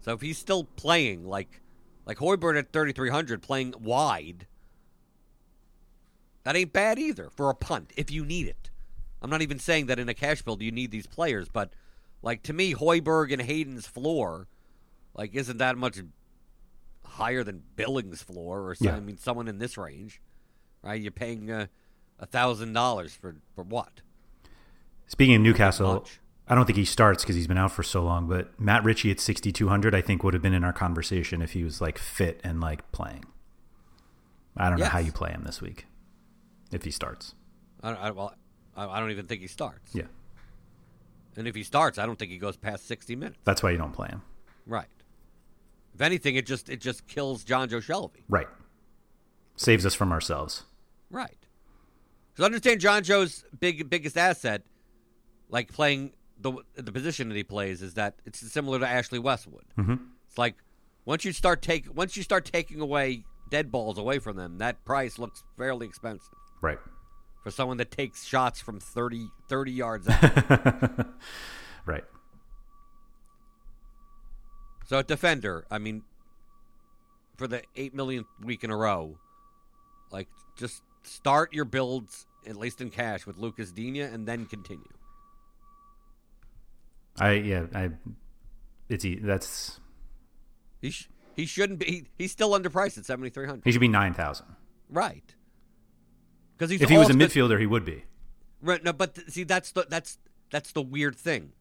[0.00, 1.62] So if he's still playing like
[2.04, 4.46] like Højbjerg at 3300 playing wide,
[6.44, 8.70] that ain't bad either for a punt if you need it.
[9.20, 11.72] I'm not even saying that in a cash build you need these players, but
[12.22, 14.46] like to me Højbjerg and Hayden's floor
[15.14, 15.98] like isn't that much
[17.04, 18.76] higher than Billings' floor or.
[18.78, 18.94] Yeah.
[18.94, 20.20] I mean someone in this range,
[20.82, 21.00] right?
[21.00, 21.66] You're paying uh,
[22.18, 24.00] a thousand dollars for for what?
[25.06, 26.06] Speaking of Newcastle.
[26.48, 28.28] I don't think he starts because he's been out for so long.
[28.28, 31.64] But Matt Ritchie at 6,200, I think would have been in our conversation if he
[31.64, 33.24] was like fit and like playing.
[34.56, 35.86] I don't know how you play him this week
[36.70, 37.34] if he starts.
[37.82, 38.32] I I, well,
[38.76, 39.92] I, I don't even think he starts.
[39.92, 40.04] Yeah,
[41.36, 43.38] And if he starts, I don't think he goes past 60 minutes.
[43.42, 44.22] that's why you don't play him.
[44.66, 44.86] Right.
[45.96, 48.22] If anything, it just it just kills Jonjo Shelvey.
[48.28, 48.48] Right.
[49.56, 50.62] Saves us from ourselves.
[51.10, 51.45] Right.
[52.36, 54.62] Because understand Jonjo's big biggest asset,
[55.48, 59.64] like playing the the position that he plays, is that it's similar to Ashley Westwood.
[59.78, 59.94] Mm-hmm.
[60.28, 60.56] It's like
[61.06, 64.84] once you start take once you start taking away dead balls away from them, that
[64.84, 66.78] price looks fairly expensive Right.
[67.42, 71.06] for someone that takes shots from 30, 30 yards out.
[71.86, 72.04] Right.
[74.86, 76.02] So at defender, I mean,
[77.36, 79.18] for the eight millionth week in a row,
[80.10, 84.84] like just start your builds at least in cash with Lucas Digne, and then continue.
[87.18, 87.90] I yeah I.
[88.88, 89.80] It's that's
[90.80, 91.86] He sh- he shouldn't be.
[91.86, 93.64] He, he's still underpriced at seventy three hundred.
[93.64, 94.46] he should be nine thousand.
[94.88, 95.34] Right.
[96.56, 98.04] Because he's If he was a midfielder, he would be.
[98.62, 100.18] Right, no, but th- see, that's the that's
[100.50, 101.52] that's the weird thing.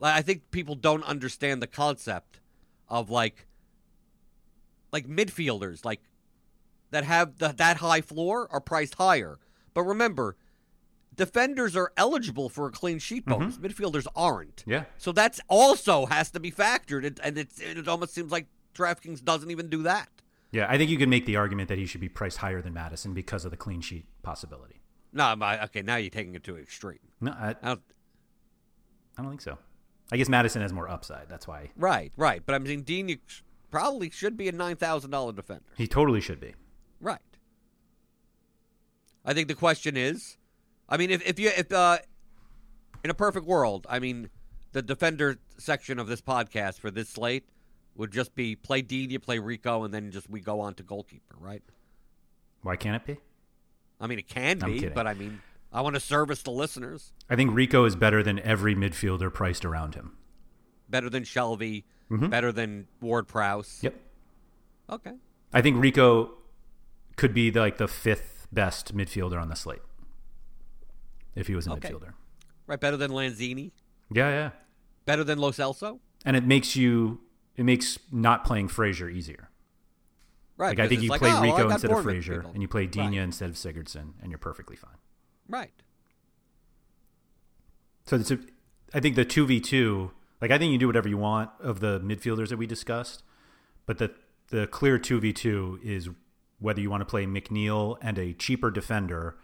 [0.00, 2.40] Like, I think people don't understand the concept
[2.88, 3.46] of like
[4.92, 6.00] like midfielders, like
[6.90, 9.38] that have the, that high floor are priced higher.
[9.74, 10.36] But remember,
[11.14, 13.38] defenders are eligible for a clean sheet mm-hmm.
[13.38, 13.58] bonus.
[13.58, 14.64] Midfielders aren't.
[14.66, 14.84] Yeah.
[14.98, 19.22] So that's also has to be factored, it, and it's, it almost seems like DraftKings
[19.22, 20.08] doesn't even do that.
[20.52, 22.74] Yeah, I think you can make the argument that he should be priced higher than
[22.74, 24.80] Maddison because of the clean sheet possibility.
[25.12, 26.98] No, okay, now you're taking it to an extreme.
[27.20, 27.80] No, I, I don't,
[29.18, 29.58] I don't think so.
[30.12, 31.28] I guess Maddison has more upside.
[31.28, 32.42] That's why right, right.
[32.44, 33.18] But I'm saying Dean you
[33.70, 35.64] probably should be a nine thousand dollar defender.
[35.76, 36.54] he totally should be.
[37.00, 37.20] Right.
[39.24, 40.36] I think the question is,
[40.88, 41.98] I mean, if if you if uh,
[43.04, 44.30] in a perfect world, I mean,
[44.72, 47.44] the defender section of this podcast for this slate
[47.96, 50.82] would just be play Digne, you play Rico, and then just we go on to
[50.82, 51.62] goalkeeper, right?
[52.62, 53.20] Why can't it be?
[54.00, 57.36] I mean, it can be, but I mean, I want to service the listeners I
[57.36, 60.16] think Rico is better than every midfielder priced around him.
[60.88, 62.30] better than Shelvey, Mhm.
[62.30, 63.78] better than Ward Prowse.
[63.80, 63.94] Yep.
[64.90, 65.12] Okay.
[65.52, 66.32] I think Rico
[67.20, 69.82] could be the, like the fifth best midfielder on the slate
[71.34, 71.90] if he was a Okay.
[71.90, 72.14] midfielder.
[72.66, 72.80] Right.
[72.80, 73.72] Better than Lanzini.
[74.10, 74.50] Yeah, yeah.
[75.04, 76.00] Better than Lo Celso.
[76.24, 77.20] And it makes you
[77.56, 79.50] it makes not playing Fraser easier.
[80.56, 80.70] Right.
[80.70, 83.18] Like I think you like, play oh, Rico instead of Fraser, and you play Digne
[83.18, 83.24] Right.
[83.24, 84.96] instead of Sigurdsson, and you're perfectly fine.
[85.48, 85.72] Right.
[88.06, 88.38] So it's a,
[88.94, 91.80] I think the two v two, like I think you do whatever you want of
[91.80, 93.22] the midfielders that we discussed,
[93.84, 94.10] but the
[94.48, 96.08] the clear two v two is
[96.60, 99.36] whether you want to play McNeil and a cheaper defender,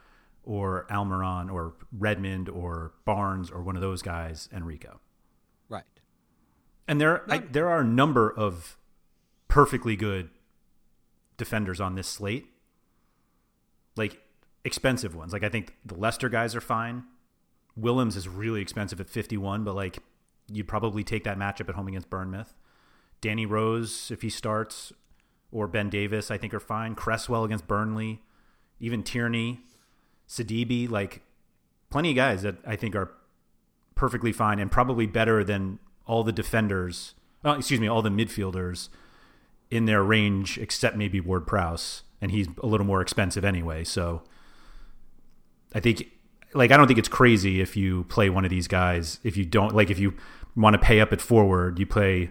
[0.47, 5.01] or Almiron or Redmond or Barnes or one of those guys Enrico.
[5.69, 5.83] Right.
[6.89, 8.79] And there I, there are a number of
[9.49, 10.31] perfectly good
[11.37, 12.47] defenders on this slate.
[13.97, 14.23] Like
[14.65, 15.33] expensive ones.
[15.33, 17.05] Like I think the Leicester guys are fine.
[17.77, 19.99] Willems is really expensive at 51, but like
[20.51, 22.55] you'd probably take that matchup at home against Bournemouth.
[23.21, 24.93] Danny Rose if he starts
[25.53, 26.95] or Ben Davies I think are fine.
[26.95, 28.21] Cresswell against Burnley,
[28.81, 29.61] even Tierney,
[30.29, 31.23] Sidibe, like
[31.91, 33.13] plenty of guys that I think are
[33.95, 38.89] perfectly fine and probably better than all the defenders, uh, excuse me, all the midfielders
[39.71, 43.83] in their range, except maybe Ward Prowse, and he's a little more expensive anyway.
[43.85, 44.23] So
[45.75, 46.09] I think,
[46.55, 49.19] like, I don't think it's crazy if you play one of these guys.
[49.25, 50.15] If you don't, like, if you
[50.55, 52.31] want to pay up at forward, you play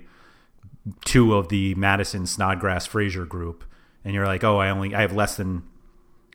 [1.03, 3.63] two of the Maddison Snodgrass Fraser group,
[4.03, 5.63] and you're like, oh, I only I have less than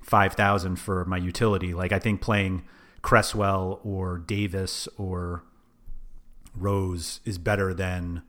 [0.03, 1.73] five thousand for my utility.
[1.75, 2.65] Like, I think playing
[3.03, 5.45] Cresswell or Davies or
[6.55, 8.23] Rose is better than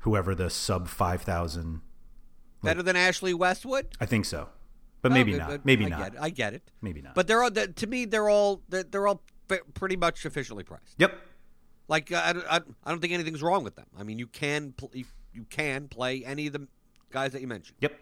[0.00, 1.80] whoever the sub five thousand.
[2.62, 3.88] Better than Ashley Westwood.
[4.00, 4.48] I think so,
[5.02, 5.64] but maybe Okay, not.
[5.66, 5.98] Maybe I not.
[5.98, 6.18] Get it.
[6.20, 6.70] I get it.
[6.80, 7.14] Maybe not.
[7.14, 8.04] But they're all to me.
[8.04, 9.22] They're all they're, they're all
[9.74, 10.94] pretty much officially priced.
[10.96, 11.14] yep,
[11.88, 13.86] Like I, I, I don't think anything's wrong with them.
[13.98, 14.92] I mean, you can pl-
[15.32, 16.66] you, can play any of the
[17.10, 17.76] guys that you mentioned.
[17.80, 17.98] yep.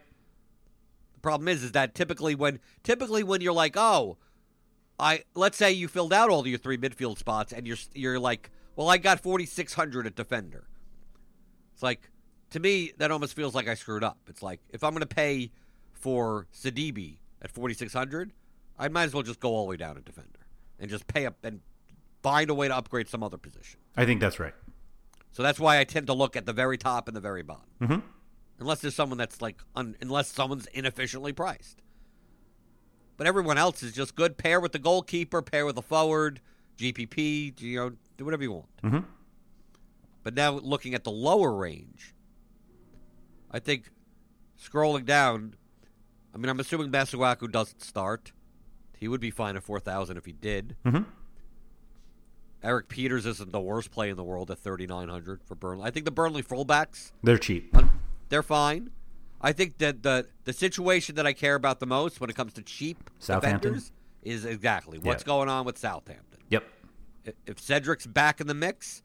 [1.14, 4.16] The problem is, is that typically when typically when you're like, oh,
[4.98, 8.50] I let's say you filled out all your three midfield spots, and you're you're like,
[8.76, 10.66] well, I got 4600 at defender.
[11.74, 12.10] It's like
[12.50, 14.18] to me that almost feels like I screwed up.
[14.28, 15.50] It's like if I'm going to pay
[15.92, 18.32] for Sidibe at 4600,
[18.78, 20.40] I might as well just go all the way down to defender
[20.78, 21.60] and just pay up and
[22.22, 23.78] find a way to upgrade some other position.
[23.96, 24.54] I think that's right.
[25.32, 27.64] So that's why I tend to look at the very top and the very bottom.
[27.80, 27.98] Mm-hmm.
[28.58, 31.80] Unless there's someone that's like, un- unless someone's inefficiently priced.
[33.16, 34.36] But everyone else is just good.
[34.38, 36.40] Pair with the goalkeeper, pair with the forward,
[36.78, 38.82] GPP, you know, do whatever you want.
[38.82, 38.98] Mm-hmm.
[40.22, 42.14] But now looking at the lower range,
[43.50, 43.90] I think
[44.62, 45.54] scrolling down,
[46.34, 48.32] I mean, I'm assuming Masuaku doesn't start.
[48.96, 50.76] He would be fine at 4,000 if he did.
[50.84, 51.02] Mm-hmm.
[52.62, 55.84] Erik Pieters isn't the worst play in the world at 3,900 for Burnley.
[55.84, 57.74] I think the Burnley fullbacks They're cheap.
[58.28, 58.90] they're fine.
[59.40, 62.52] I think that the the situation that I care about the most when it comes
[62.54, 63.72] to cheap Southampton?
[63.72, 63.92] defenders
[64.22, 65.26] is exactly what's Yeah.
[65.26, 66.40] going on with Southampton.
[66.50, 66.64] Yep.
[67.46, 69.02] If Cedric's back in the mix,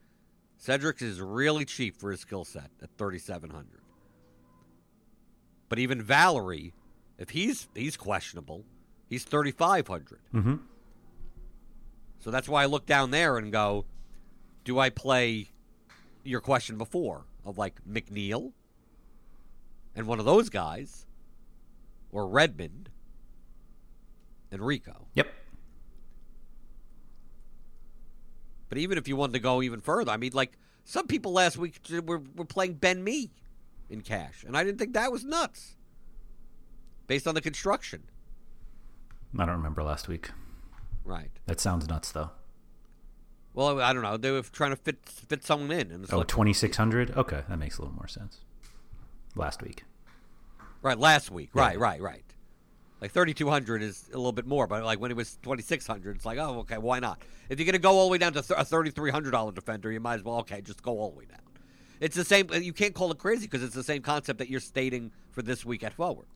[0.57, 3.79] Cedric is really cheap for his skill set at 3700.
[5.69, 6.73] But even Valery,
[7.17, 8.65] if he's he's questionable,
[9.07, 10.19] he's 3500.
[10.33, 10.55] Mm-hmm.
[12.19, 13.85] So that's why I look down there and go,
[14.63, 15.49] do I play
[16.23, 18.51] your question before of like McNeil
[19.95, 21.05] and one of those guys
[22.11, 22.89] or Redmond
[24.51, 25.07] and Rico?
[25.13, 25.27] Yep.
[28.69, 31.57] But even if you wanted to go even further, I mean, like some people last
[31.57, 33.31] week were, were playing Ben Mee
[33.89, 35.75] in cash, and I didn't think that was nuts
[37.07, 38.03] based on the construction.
[39.37, 40.31] I don't remember last week.
[41.05, 41.31] Right.
[41.45, 42.31] That sounds nuts, though.
[43.53, 44.17] Well, I don't know.
[44.17, 47.77] They were trying to fit fit someone in, and Oh, like, 2600 Okay, that makes
[47.77, 48.41] a little more sense.
[49.35, 49.83] Last week.
[50.81, 51.51] right last week.
[51.55, 51.61] Yeah.
[51.61, 52.23] Right, right, right.
[53.01, 56.37] Like 3,200 is a little bit more, but like when it was 2,600, it's like,
[56.37, 57.21] oh, okay, why not?
[57.49, 60.15] If you're going to go all the way down to a $3,300 defender, you might
[60.15, 61.39] as well, okay, just go all the way down.
[61.99, 62.49] It's the same.
[62.53, 65.63] You can't call it crazy because it's the same concept that you're stating for this
[65.65, 66.27] week at forward.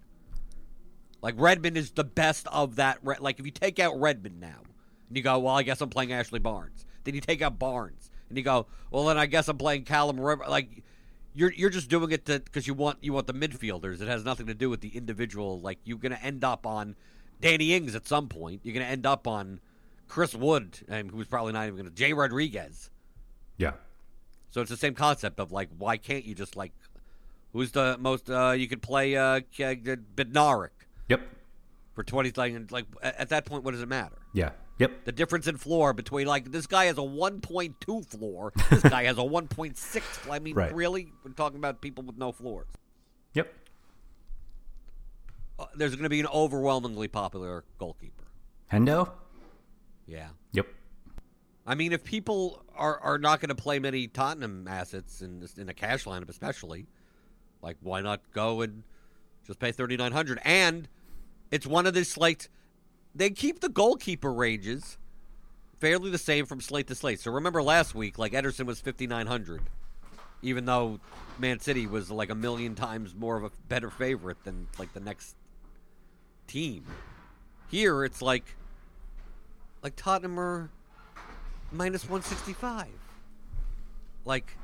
[1.22, 3.04] Like Redmond is the best of that.
[3.04, 4.62] Like if you take out Redmond now,
[5.08, 6.86] and you go, well, I guess I'm playing Ashley Barnes.
[7.04, 10.20] Then you take out Barnes, and you go, well, then I guess I'm playing Callum
[10.20, 10.46] River.
[10.48, 10.84] Like
[11.34, 14.02] you're you're just doing it because you want you want the midfielders.
[14.02, 15.60] It has nothing to do with the individual.
[15.60, 16.96] Like you're going to end up on
[17.42, 18.62] Danny Ings at some point.
[18.64, 19.60] You're going to end up on
[20.08, 22.90] Chris Wood, and who's probably not even going to Jay Rodriguez.
[23.58, 23.74] Yeah.
[24.52, 26.72] So it's the same concept of like, why can't you just like,
[27.54, 30.70] who's the most uh, you could play uh, Bednarek?
[31.10, 31.22] Yep.
[31.94, 34.18] For twenty, like, like at that point, what does it matter?
[34.34, 34.52] Yeah.
[34.80, 35.04] Yep.
[35.04, 39.18] The difference in floor between like this guy has a 1.2 floor, this guy has
[39.18, 40.32] a 1.6.
[40.32, 40.74] I mean, right.
[40.74, 42.70] really, we're talking about people with no floors.
[43.34, 43.54] Yep.
[45.60, 48.24] Uh, there's going to be an overwhelmingly popular goalkeeper.
[48.72, 49.12] Hendo.
[50.08, 50.30] Yeah.
[50.54, 50.68] Yep.
[51.68, 55.68] I mean, if people are, are not going to play many Tottenham assets in in
[55.68, 56.88] a cash lineup, especially,
[57.62, 58.84] like why not go and
[59.46, 60.40] just pay thirty nine hundred?
[60.46, 60.88] And
[61.52, 62.50] it's one of this like
[63.16, 64.98] they keep the goalkeeper ranges
[65.80, 67.20] fairly the same from slate to slate.
[67.20, 69.62] So remember last week, like Ederson was fifty nine hundred,
[70.42, 71.00] even though
[71.38, 75.00] Man City was like a million times more of a better favorite than like the
[75.00, 75.36] next
[76.48, 76.86] team.
[77.70, 78.56] Here it's like
[79.82, 80.70] like Tottenham are
[81.72, 82.88] minus one sixty five.
[84.26, 84.58] Like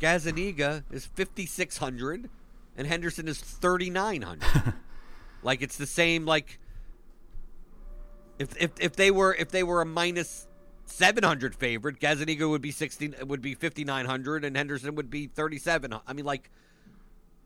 [0.00, 2.28] Gazzaniga is fifty six hundred
[2.76, 4.74] and Henderson is thirty nine hundred.
[5.42, 6.58] like it's the same like
[8.38, 10.46] if if if they were if they were a minus
[10.86, 15.10] seven hundred favorite, Gazzaniga would be sixteen would be fifty nine hundred, and Henderson would
[15.10, 15.94] be thirty seven.
[16.06, 16.50] I mean, like,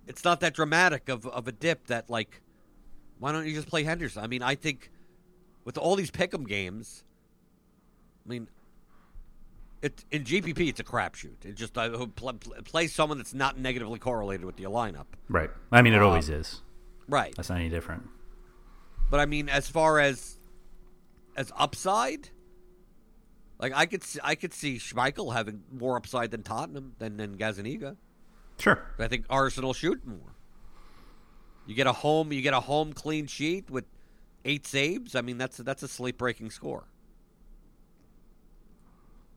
[0.07, 1.86] it's not that dramatic of of a dip.
[1.86, 2.43] That like,
[3.18, 4.22] why don't you just play Henderson?
[4.22, 4.90] I mean, I think
[5.64, 7.05] with all these pick'em games,
[8.24, 8.49] I mean,
[9.80, 11.45] it in GPP it's a crapshoot.
[11.45, 12.34] It just uh, play,
[12.64, 15.07] play someone that's not negatively correlated with your lineup.
[15.28, 15.51] Right.
[15.70, 16.62] I mean, it um, always is.
[17.13, 17.35] Right.
[17.37, 18.09] That's not any different.
[19.11, 20.39] But I mean, as far as
[21.37, 22.31] as upside.
[23.59, 27.37] Like I could see, I could see Schmeichel having more upside than Tottenham than than
[27.37, 27.97] Gazzaniga.
[28.59, 28.83] Sure.
[28.99, 30.35] I think Arsenal shoot more.
[31.67, 33.85] You get a home, you get a home clean sheet with
[34.47, 35.15] eight saves.
[35.15, 36.85] I mean, that's that's a sleep breaking score.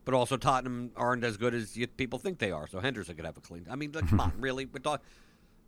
[0.06, 2.66] But also, Tottenham aren't as good as you, people think they are.
[2.68, 3.66] So Henderson could have a clean.
[3.68, 4.64] I mean, like, come on, really?
[4.64, 5.02] Talk,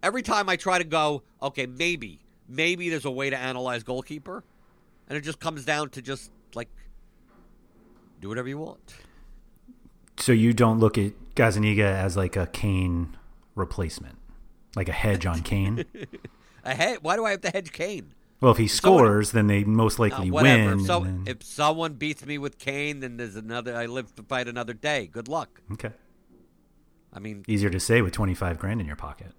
[0.03, 4.45] every time I try to go, okay, maybe, maybe there's a way to analyze goalkeeper
[5.09, 6.69] and it just comes down to just like
[8.21, 8.95] do whatever you want.
[10.19, 13.17] So you don't look at Gazzaniga as like a Kane
[13.55, 14.19] replacement,
[14.77, 15.85] like a hedge on Kane.
[16.65, 16.99] a hedge?
[17.03, 18.15] Why do I have to hedge Kane?
[18.41, 20.81] Well, if he scores, someone, then they most likely uh, win.
[20.81, 21.25] If, so, then...
[21.27, 23.75] if someone beats me with Kane, then there's another.
[23.77, 25.09] I live to fight another day.
[25.09, 25.61] Good luck.
[25.73, 25.91] Okay.
[27.13, 29.33] I mean, easier to say with twenty five grand in your pocket.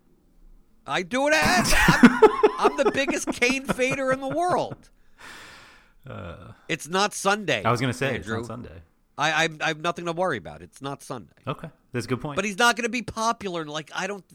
[0.89, 1.33] I do it.
[1.35, 2.21] I'm,
[2.57, 4.89] I'm the biggest Kane fader in the world.
[6.07, 7.63] Uh, it's not Sunday.
[7.63, 8.39] I was going to say Andrew.
[8.39, 8.81] it's not Sunday.
[9.17, 10.61] I, I, I have nothing to worry about.
[10.61, 11.33] It's not Sunday.
[11.45, 12.35] Okay, that's a good point.
[12.35, 13.65] But he's not going to be popular.
[13.65, 14.25] Like I don't,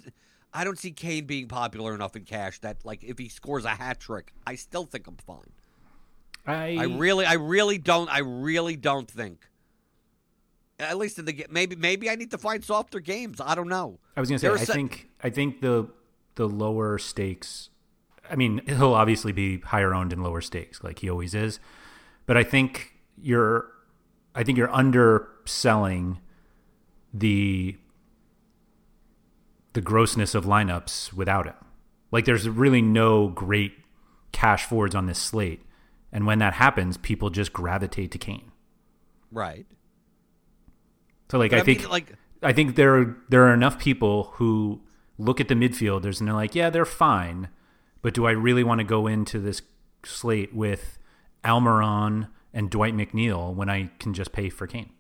[0.53, 3.71] I don't see Kane being popular enough in cash that like if he scores a
[3.71, 5.53] hat trick, I still think I'm fine.
[6.47, 9.49] I I really I really don't I really don't think.
[10.79, 13.41] At least in the maybe maybe I need to find softer games.
[13.41, 13.99] I don't know.
[14.17, 15.89] I was going to say I think I think the
[16.37, 17.71] the lower stakes
[18.31, 21.61] I mean, he'll obviously be higher owned in lower stakes, like he always is.
[22.27, 23.71] But I think you're,
[24.35, 26.21] I think you're underselling
[27.13, 27.77] the
[29.75, 31.55] the grossness of lineups without him.
[32.13, 33.73] Like, there's really no great
[34.31, 35.63] cash forwards on this slate,
[36.13, 38.53] and when that happens, people just gravitate to Kane.
[39.33, 39.67] Right.
[41.29, 42.13] So, like, I, I think, mean, like,
[42.43, 44.81] I think there there are enough people who
[45.19, 47.49] look at the midfielders and they're like, yeah, they're fine
[48.05, 49.63] but do I really want to go into this
[50.05, 50.99] slate with
[51.43, 54.91] Almiron and Dwight McNeil when I can just pay for Kane?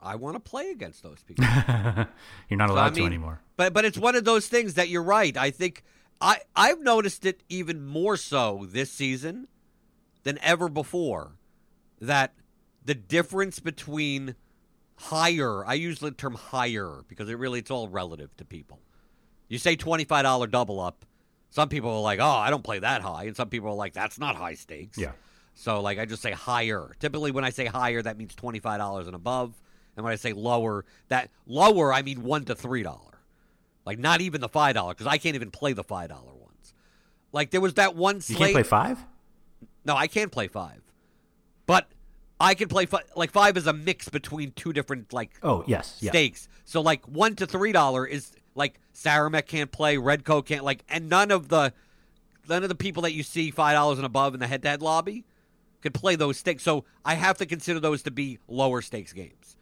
[0.00, 1.44] I want to play against those people.
[2.48, 3.40] you're not allowed I mean, to anymore.
[3.56, 5.36] But but it's one of those things that you're right.
[5.36, 5.84] I think
[6.20, 9.46] I I've noticed it even more so this season
[10.24, 11.36] than ever before
[12.00, 12.34] that
[12.84, 14.34] the difference between
[14.96, 18.80] higher I use the term higher because it really it's all relative to people.
[19.48, 21.04] You say $25 double up,
[21.50, 23.24] some people are like, oh, I don't play that high.
[23.24, 24.96] And some people are like, that's not high stakes.
[24.96, 25.12] Yeah.
[25.54, 26.96] So, like, I just say higher.
[26.98, 29.52] Typically, when I say higher, that means $25 and above.
[29.94, 33.00] And when I say lower, that lower, I mean 1 to $3.
[33.84, 36.42] Like, not even the $5, because I can't even play the $5 ones.
[37.32, 38.98] Like there was that one You can't play five.
[39.84, 40.80] No, I can't play five,
[41.66, 41.88] but
[42.42, 45.96] I can play fi- like five is a mix between two different like Oh yes,
[46.00, 46.10] yeah.
[46.10, 46.48] stakes.
[46.64, 51.08] So like one to three dollar is like Saramek can't play, Redco can't like, and
[51.08, 51.72] none of the
[52.48, 54.68] none of the people that you see five dollars and above in the head to
[54.68, 55.24] head lobby
[55.82, 56.62] could play those stakes.
[56.62, 59.56] So I have to consider those to be lower stakes games.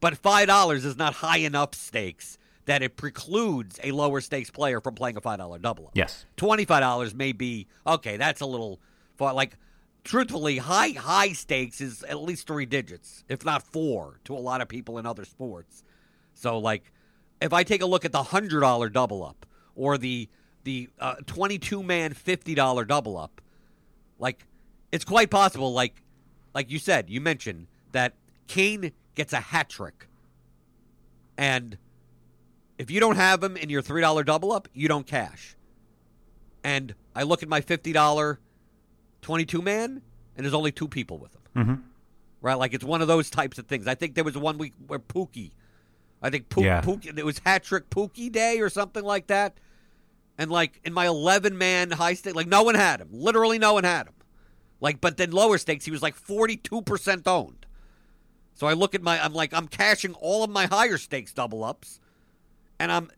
[0.00, 4.80] But five dollars is not high enough stakes that it precludes a lower stakes player
[4.80, 5.92] from playing a five dollar double up.
[5.94, 6.24] Yes.
[6.36, 8.16] Twenty five dollars may be okay.
[8.16, 8.80] That's a little
[9.16, 9.34] far.
[9.34, 9.56] Like,
[10.04, 14.60] truthfully, high high stakes is at least three digits, if not four, to a lot
[14.60, 15.84] of people in other sports.
[16.34, 16.92] So, like,
[17.40, 20.28] if I take a look at the hundred dollar double up or the
[20.64, 23.40] the uh, twenty two man fifty dollar double up,
[24.18, 24.46] like,
[24.90, 25.72] it's quite possible.
[25.72, 26.02] Like,
[26.54, 28.14] like you said, you mentioned that
[28.46, 30.06] Kane gets a hat trick,
[31.36, 31.78] and
[32.78, 35.56] if you don't have him in your three dollar double up, you don't cash.
[36.64, 38.40] And I look at my fifty dollar
[39.22, 40.02] twenty two man,
[40.36, 41.40] and there's only two people with him.
[41.56, 41.74] Mm-hmm.
[42.42, 43.86] Right, like it's one of those types of things.
[43.86, 45.52] I think there was one week where Pukki,
[46.20, 46.82] I think Pook, Yeah.
[46.82, 49.58] Pukki, it was hat trick Pukki day or something like that.
[50.38, 53.08] And like in my eleven man high stake, like no one had him.
[53.12, 54.14] Literally, no one had him.
[54.80, 57.64] Like, but then lower stakes, he was like forty two percent owned.
[58.54, 61.64] So I look at my, I'm like, I'm cashing all of my higher stakes double
[61.64, 62.00] ups,
[62.78, 63.10] and I'm,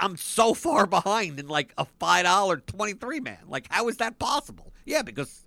[0.00, 3.38] I'm so far behind in like a five dollar twenty three man.
[3.48, 4.72] Like, how is that possible?
[4.84, 5.44] Yeah, because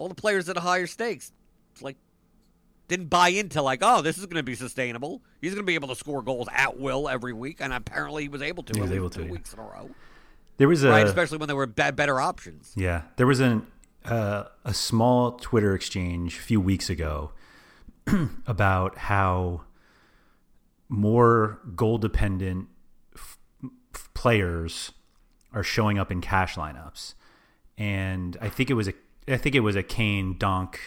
[0.00, 1.30] all the players at a higher stakes,
[1.82, 1.96] like,
[2.88, 5.20] didn't buy into like, oh, this is going to be sustainable.
[5.42, 8.28] He's going to be able to score goals at will every week, and apparently he
[8.30, 8.72] was able to.
[8.74, 9.32] He was able least to, two yeah.
[9.32, 9.90] weeks in a row,
[10.56, 11.06] There was a right?
[11.06, 12.72] Especially when there were be- better options.
[12.74, 13.66] Yeah, there was an
[14.06, 17.32] uh, a small Twitter exchange a few weeks ago
[18.46, 19.64] about how
[20.88, 22.68] more goal dependent
[23.14, 23.38] f-
[23.94, 24.92] f- players
[25.52, 27.14] are showing up in cash lineups,
[27.76, 28.94] and I think it was a
[29.30, 30.78] I think it was a Kane Donk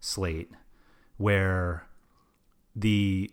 [0.00, 0.50] slate
[1.16, 1.86] where
[2.74, 3.30] the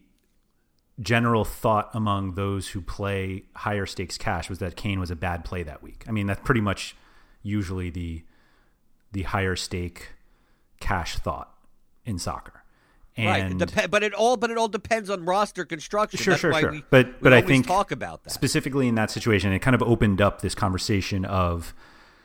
[0.99, 5.43] general thought among those who play higher stakes cash was that Kane was a bad
[5.43, 6.05] play that week.
[6.07, 6.95] I mean, that's pretty much
[7.41, 8.23] usually the
[9.11, 10.09] the higher stake
[10.79, 11.53] cash thought
[12.05, 12.63] in soccer.
[13.15, 16.17] And right, Dep- but it all but it all depends on roster construction.
[16.19, 16.71] Sure, That's sure, sure.
[16.71, 18.31] We, But- we but I think talk about that.
[18.31, 21.73] specifically in that situation, it kind of opened up this conversation of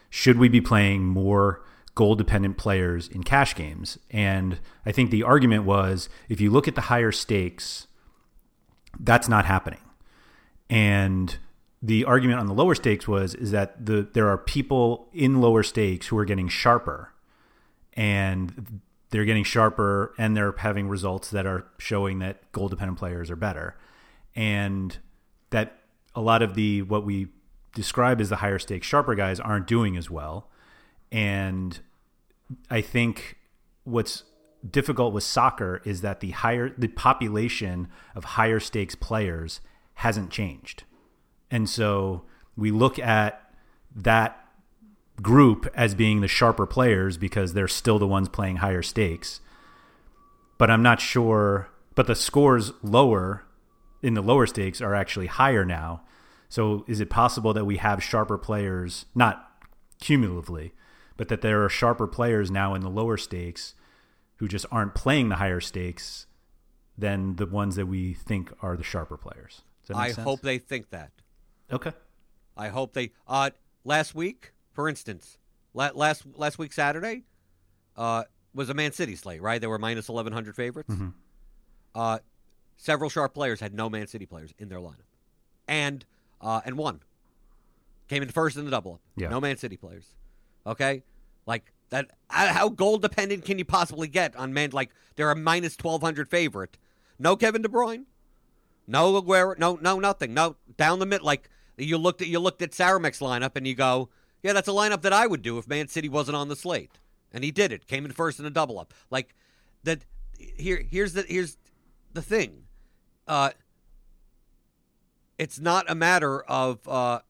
[0.08, 1.62] should we be playing more
[1.98, 3.98] goal dependent players in cash games?
[4.12, 7.88] And I think the argument was if you look at the higher stakes,
[9.00, 9.80] that's not happening.
[10.70, 11.36] And
[11.82, 15.64] the argument on the lower stakes was is that the there are people in lower
[15.64, 17.12] stakes who are getting sharper
[17.94, 18.80] and
[19.10, 23.36] they're getting sharper and they're having results that are showing that goal dependent players are
[23.36, 23.76] better
[24.36, 24.98] and
[25.50, 25.78] that
[26.14, 27.28] a lot of the what we
[27.74, 30.48] describe as the higher stakes sharper guys aren't doing as well
[31.10, 31.80] and
[32.70, 33.36] i think
[33.84, 34.24] what's
[34.68, 39.60] difficult with soccer is that the higher the population of higher stakes players
[39.94, 40.84] hasn't changed
[41.50, 42.24] and so
[42.56, 43.48] we look at
[43.94, 44.48] that
[45.22, 49.40] group as being the sharper players because they're still the ones playing higher stakes.
[50.58, 51.68] But I'm not sure.
[51.94, 53.44] But the scores lower
[54.02, 56.02] in the lower stakes are actually higher now.
[56.48, 59.50] So is it possible that we have sharper players, not
[60.00, 60.72] cumulatively,
[61.18, 63.74] but that there are sharper players now in the lower stakes
[64.36, 66.26] who just aren't playing the higher stakes
[66.96, 69.62] than the ones that we think are the sharper players?
[69.82, 70.24] Does that make I sense?
[70.24, 71.10] hope they think that.
[71.70, 71.92] Okay.
[72.56, 73.10] I hope they.
[73.26, 73.50] Uh,
[73.84, 75.38] last week, for instance,
[75.74, 77.24] la- last last week Saturday,
[77.96, 79.42] uh, was a Man City slate.
[79.42, 80.92] Right, they were minus eleven hundred favorites.
[80.92, 81.08] Mm-hmm.
[81.94, 82.18] Uh,
[82.76, 85.06] several sharp players had no Man City players in their lineup,
[85.66, 86.04] and
[86.40, 87.00] uh, and one
[88.08, 89.00] came in first in the double up.
[89.16, 89.28] Yeah.
[89.28, 90.14] No Man City players.
[90.68, 91.02] Okay,
[91.46, 92.10] like that.
[92.28, 94.70] How goal dependent can you possibly get on man?
[94.72, 96.76] Like they're a minus twelve hundred favorite.
[97.18, 98.04] No Kevin De Bruyne.
[98.86, 99.58] No Aguero.
[99.58, 100.34] No no nothing.
[100.34, 101.22] No down the mid.
[101.22, 101.48] Like
[101.78, 104.10] you looked at you looked at Saramek's lineup and you go,
[104.42, 106.98] yeah, that's a lineup that I would do if Man City wasn't on the slate.
[107.32, 107.86] And he did it.
[107.86, 108.92] Came in first in a double up.
[109.10, 109.34] Like
[109.84, 110.04] that.
[110.38, 111.56] Here here's the here's
[112.12, 112.64] the thing.
[113.26, 113.50] Uh,
[115.36, 117.20] it's not a matter of uh,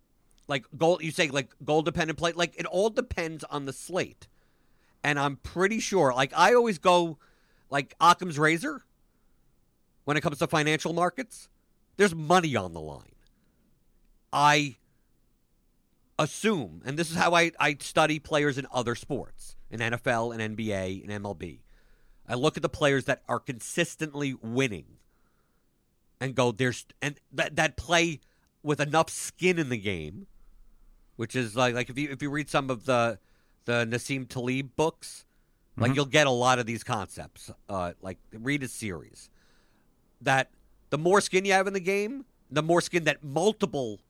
[0.48, 1.00] like goal.
[1.00, 2.32] You say like goal dependent play.
[2.32, 4.26] Like it all depends on the slate.
[5.04, 6.12] And I'm pretty sure.
[6.12, 7.18] Like I always go,
[7.70, 8.82] like Occam's razor.
[10.04, 11.50] When it comes to financial markets,
[11.98, 13.14] there's money on the line.
[14.32, 14.76] I
[16.18, 20.56] assume, and this is how I, I study players in other sports, in NFL and
[20.56, 21.60] NBA and MLB.
[22.26, 24.84] I look at the players that are consistently winning
[26.20, 28.20] and go, there's and that that play
[28.62, 30.26] with enough skin in the game
[31.18, 33.18] which is like like if you if you read some of the
[33.64, 35.26] the Nassim Taleb books,
[35.76, 35.96] like Mhm.
[35.96, 37.50] you'll get a lot of these concepts.
[37.68, 39.28] Uh, like read his series.
[40.20, 40.50] That
[40.90, 44.00] the more skin you have in the game, the more skin that multiple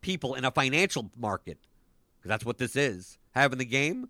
[0.00, 1.58] people in a financial market,
[2.18, 4.08] because that's what this is, have in the game,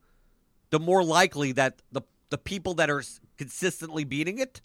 [0.70, 3.02] the more likely that the the people that are
[3.36, 4.60] consistently beating it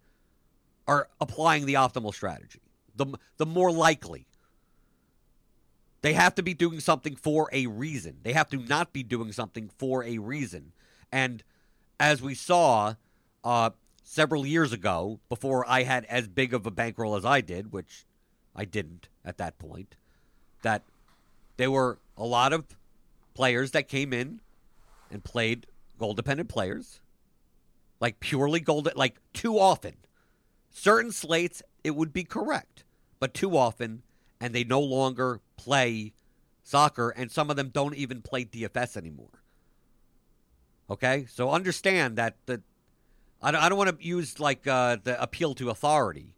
[0.88, 2.61] are applying the optimal strategy.
[2.95, 4.27] The the more likely.
[6.02, 8.18] They have to be doing something for a reason.
[8.24, 10.72] They have to not be doing something for a reason.
[11.12, 11.43] And
[11.99, 12.95] as we saw
[13.43, 13.72] uh,
[14.04, 18.06] several years ago, before I had as big of a bankroll as I did, which
[18.56, 19.95] I didn't at that point,
[20.64, 20.84] that
[21.58, 22.66] there were a lot of
[23.34, 24.41] players that came in
[25.12, 25.68] and played
[25.99, 26.99] goal dependent players,
[27.99, 29.93] like purely gold, like too often.
[30.72, 32.86] Certain slates, it would be correct,
[33.20, 34.02] but too often,
[34.41, 36.13] and they no longer play
[36.63, 39.43] soccer, and some of them don't even play DFS anymore.
[40.89, 42.61] Okay, so understand that the
[43.41, 46.35] I don't, I don't want to use like uh, the appeal to authority.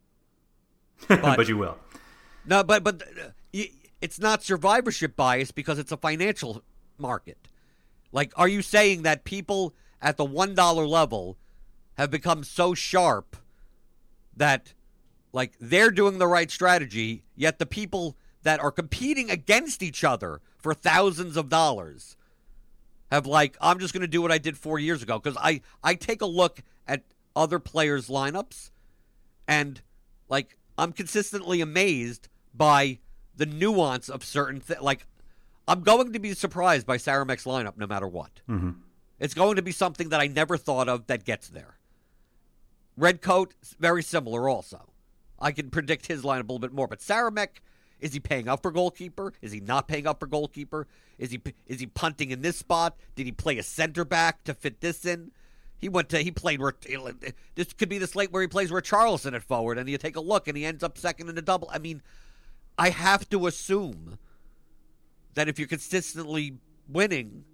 [1.08, 1.76] but, you will.
[2.46, 3.62] No, but but uh,
[4.00, 6.62] it's not survivorship bias because it's a financial
[6.96, 7.48] market.
[8.12, 11.36] Like, are you saying that people at the one dollar level
[11.98, 13.36] have become so sharp
[14.36, 14.74] that
[15.36, 20.40] like they're doing the right strategy, yet the people that are competing against each other
[20.56, 22.16] for thousands of dollars
[23.10, 25.60] have like I'm just going to do what I did 4 years ago cuz I
[25.84, 27.02] I take a look at
[27.36, 28.70] other players lineups
[29.46, 29.82] and
[30.30, 32.98] like I'm consistently amazed by
[33.36, 35.06] the nuance of certain things like
[35.68, 38.40] I'm going to be surprised by Saramek's lineup no matter what.
[38.46, 38.70] hmm
[39.20, 41.74] It's going to be something that I never thought of that gets there.
[42.96, 44.80] Red coat, very similar also.
[45.38, 47.60] I can predict his line a little bit more, but Saramek,
[48.00, 49.32] is he paying up for goalkeeper?
[49.40, 50.86] Is he not paying up for goalkeeper?
[51.18, 52.96] Is he is he punting in this spot?
[53.14, 55.30] Did he play a center back to fit this in?
[55.78, 56.74] He went to he played where
[57.54, 60.16] this could be the slate where he plays where Charleston at forward, and you take
[60.16, 61.70] a look and he ends up second in a double.
[61.72, 62.02] I mean,
[62.78, 64.18] I have to assume
[65.34, 66.58] that if you're consistently
[66.88, 67.44] winning,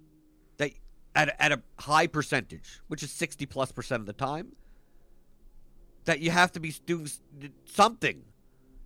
[0.57, 0.71] that
[1.15, 4.53] at at a high percentage, which is sixty plus percent of the time,
[6.05, 7.09] that you have to be doing
[7.65, 8.23] something.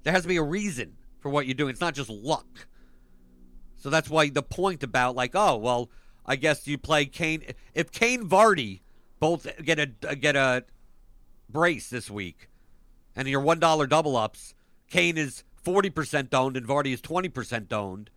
[0.03, 1.72] There has to be a reason for what you're doing.
[1.72, 2.68] It's not just luck.
[3.78, 5.89] So that's why the point about like, oh well,
[6.26, 7.43] I guess you play Kane.
[7.74, 8.82] If Kane Vardy
[9.20, 10.65] both get a uh, get a
[11.49, 12.49] brace this week,
[13.15, 14.53] and your one dollar double ups,
[14.89, 18.09] Kane is forty percent owned and Vardy is twenty percent owned,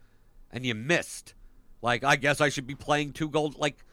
[0.51, 1.35] and you missed.
[1.83, 3.57] Like I guess I should be playing two goals.
[3.57, 3.85] Like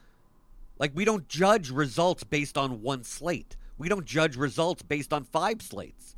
[0.80, 3.55] like we don't judge results based on one slate.
[3.78, 6.15] We don't judge results based on five slates.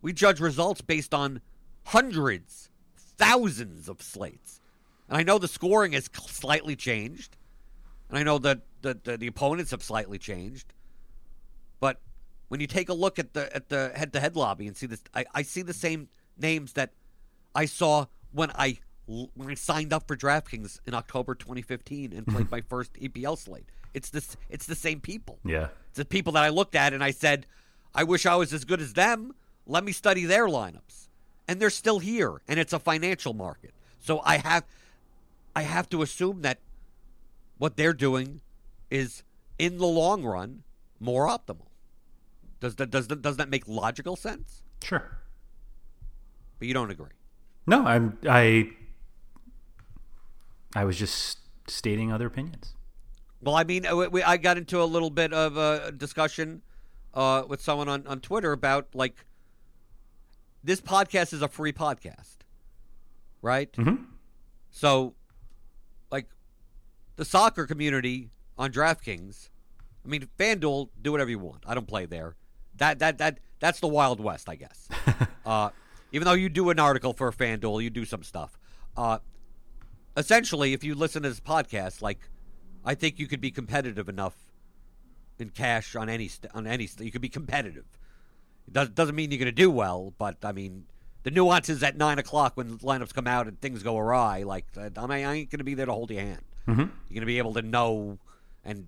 [0.00, 1.40] We judge results based on
[1.86, 4.60] hundreds, thousands of slates.
[5.08, 7.36] And I know the scoring has slightly changed,
[8.08, 10.72] and I know that the, the, the opponents have slightly changed.
[11.80, 12.00] But
[12.48, 14.86] when you take a look at the at the head to head lobby and see
[14.86, 16.08] this, I, I see the same
[16.38, 16.92] names that
[17.54, 22.46] I saw when I when I signed up for DraftKings in October 2015 and played
[22.46, 22.54] mm-hmm.
[22.54, 23.68] my first EPL slate.
[23.94, 25.38] It's this it's the same people.
[25.44, 25.68] Yeah.
[25.88, 27.46] It's the people that I looked at and I said,
[27.94, 29.34] I wish I was as good as them.
[29.66, 31.08] Let me study their lineups.
[31.46, 33.72] And they're still here, and it's a financial market.
[33.98, 34.64] So I have
[35.54, 36.60] I have to assume that
[37.58, 38.40] what they're doing
[38.90, 39.22] is
[39.58, 40.62] in the long run
[40.98, 41.66] more optimal.
[42.60, 44.62] Does that does that, does that make logical sense?
[44.82, 45.18] Sure.
[46.58, 47.10] But you don't agree.
[47.66, 48.70] No, I'm I
[50.74, 51.38] I was just
[51.68, 52.74] stating other opinions.
[53.42, 56.62] Well, I mean, uh, we, I got into a little bit of a discussion
[57.12, 59.24] uh, with someone on, on Twitter about like
[60.62, 62.36] this podcast is a free podcast,
[63.42, 63.72] right?
[63.72, 64.04] Mhm.
[64.70, 65.14] So,
[66.10, 66.26] like
[67.16, 69.48] the soccer community on DraftKings,
[70.04, 71.64] I mean, FanDuel, do whatever you want.
[71.66, 72.36] I don't play there.
[72.76, 74.88] That that that that's the Wild West, I guess.
[75.46, 75.70] uh,
[76.12, 78.58] even though you do an article for FanDuel, you do some stuff.
[78.96, 79.18] Uh,
[80.16, 82.28] essentially, if you listen to this podcast, like
[82.84, 84.34] I think you could be competitive enough
[85.38, 86.86] in cash on any st- on any.
[86.86, 87.84] St- you could be competitive.
[88.66, 90.86] It does, doesn't mean you're going to do well, but I mean
[91.24, 94.42] the nuances at nine o'clock when the lineups come out and things go awry.
[94.42, 96.42] Like I mean, I ain't going to be there to hold your hand.
[96.66, 96.76] Mhm.
[96.78, 98.18] You're going to be able to know
[98.64, 98.86] and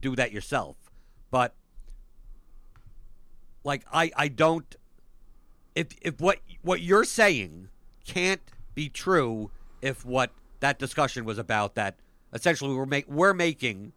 [0.00, 0.76] do that yourself.
[1.30, 1.54] But
[3.64, 4.74] like I I don't
[5.74, 7.68] if if what what you're saying
[8.04, 8.42] can't
[8.74, 9.50] be true
[9.80, 11.96] if what that discussion was about that
[12.34, 13.92] essentially we're make we're making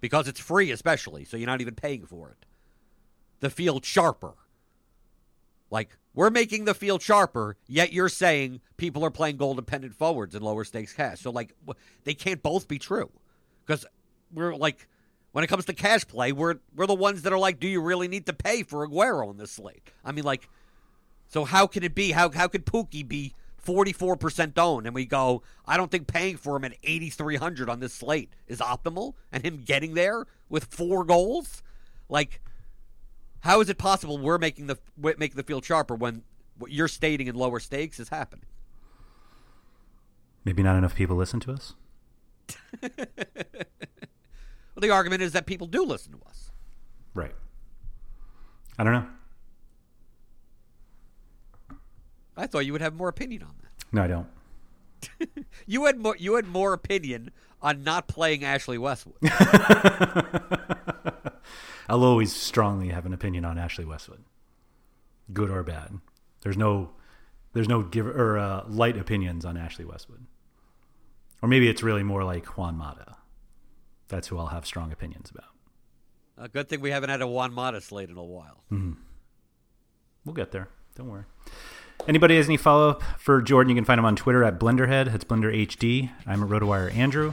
[0.00, 2.46] because it's free especially so you're not even paying for it
[3.40, 4.34] the field sharper
[5.70, 10.34] Like we're making the field sharper, yet you're saying people are playing goal dependent forwards
[10.34, 11.20] in lower stakes cash.
[11.20, 11.54] So like
[12.04, 13.10] they can't both be true
[13.66, 13.84] because
[14.32, 14.88] we're like
[15.32, 17.80] when it comes to cash play, we're we're the ones that are like, do you
[17.82, 19.90] really need to pay for Aguero in this slate?
[20.04, 20.48] I mean, like,
[21.28, 22.12] so how can it be?
[22.12, 23.34] How how could Pukki be
[23.64, 27.94] 44% owned and we go, I don't think paying for him at 8,300 on this
[27.94, 31.62] slate is optimal and him getting there with four goals?
[32.08, 32.40] Like,
[33.40, 36.22] how is it possible we're making the making the field sharper when
[36.56, 38.46] what you're stating in lower stakes is happening?
[40.44, 41.74] Maybe not enough people listen to us.
[42.82, 42.90] well,
[44.76, 46.50] the argument is that people do listen to us.
[47.14, 47.34] Right.
[48.78, 49.06] I don't know.
[52.36, 53.70] I thought you would have more opinion on that.
[53.92, 54.26] No, I don't.
[55.66, 56.16] you had more.
[56.18, 57.30] You had more opinion
[57.62, 59.16] on not playing Ashley Westwood.
[61.88, 64.24] I'll always strongly have an opinion on Ashley Westwood,
[65.32, 65.98] good or bad.
[66.40, 66.90] There's no,
[67.52, 70.26] there's no give or uh, light opinions on Ashley Westwood,
[71.42, 73.16] or maybe it's really more like Juan Mata.
[74.08, 75.50] That's who I'll have strong opinions about.
[76.36, 78.64] A good thing we haven't had a Juan Mata slate in a while.
[78.72, 78.92] Mm-hmm.
[80.24, 80.68] We'll get there.
[80.96, 81.24] Don't worry.
[82.06, 83.70] Anybody has any follow up for Jordan?
[83.70, 85.10] You can find him on Twitter at Blenderhead.
[85.10, 86.10] That's Blender HD.
[86.26, 87.32] I'm at RotoWire Andrew.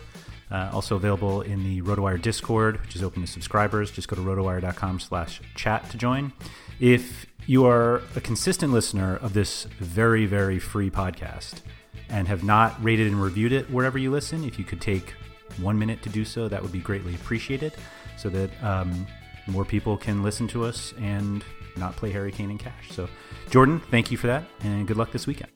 [0.50, 3.92] Uh, also available in the RotoWire Discord, which is open to subscribers.
[3.92, 6.34] Just go to rotowire.com slash chat to join.
[6.80, 11.62] If you are a consistent listener of this very, very free podcast
[12.10, 15.14] and have not rated and reviewed it wherever you listen, if you could take
[15.60, 17.74] one minute to do so, that would be greatly appreciated
[18.18, 19.08] so that um,
[19.48, 21.44] more people can listen to us and
[21.78, 22.92] not play Harry Kane in cash.
[22.92, 23.08] So,
[23.50, 25.52] Jordan, thank you for that, and good luck this weekend.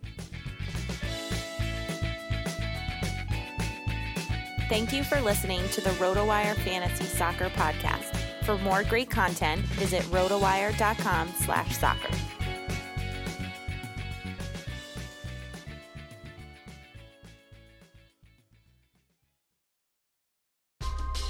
[4.68, 8.16] Thank you for listening to the RotoWire Fantasy Soccer Podcast.
[8.46, 12.35] For more great content, visit rotowire.com slash soccer.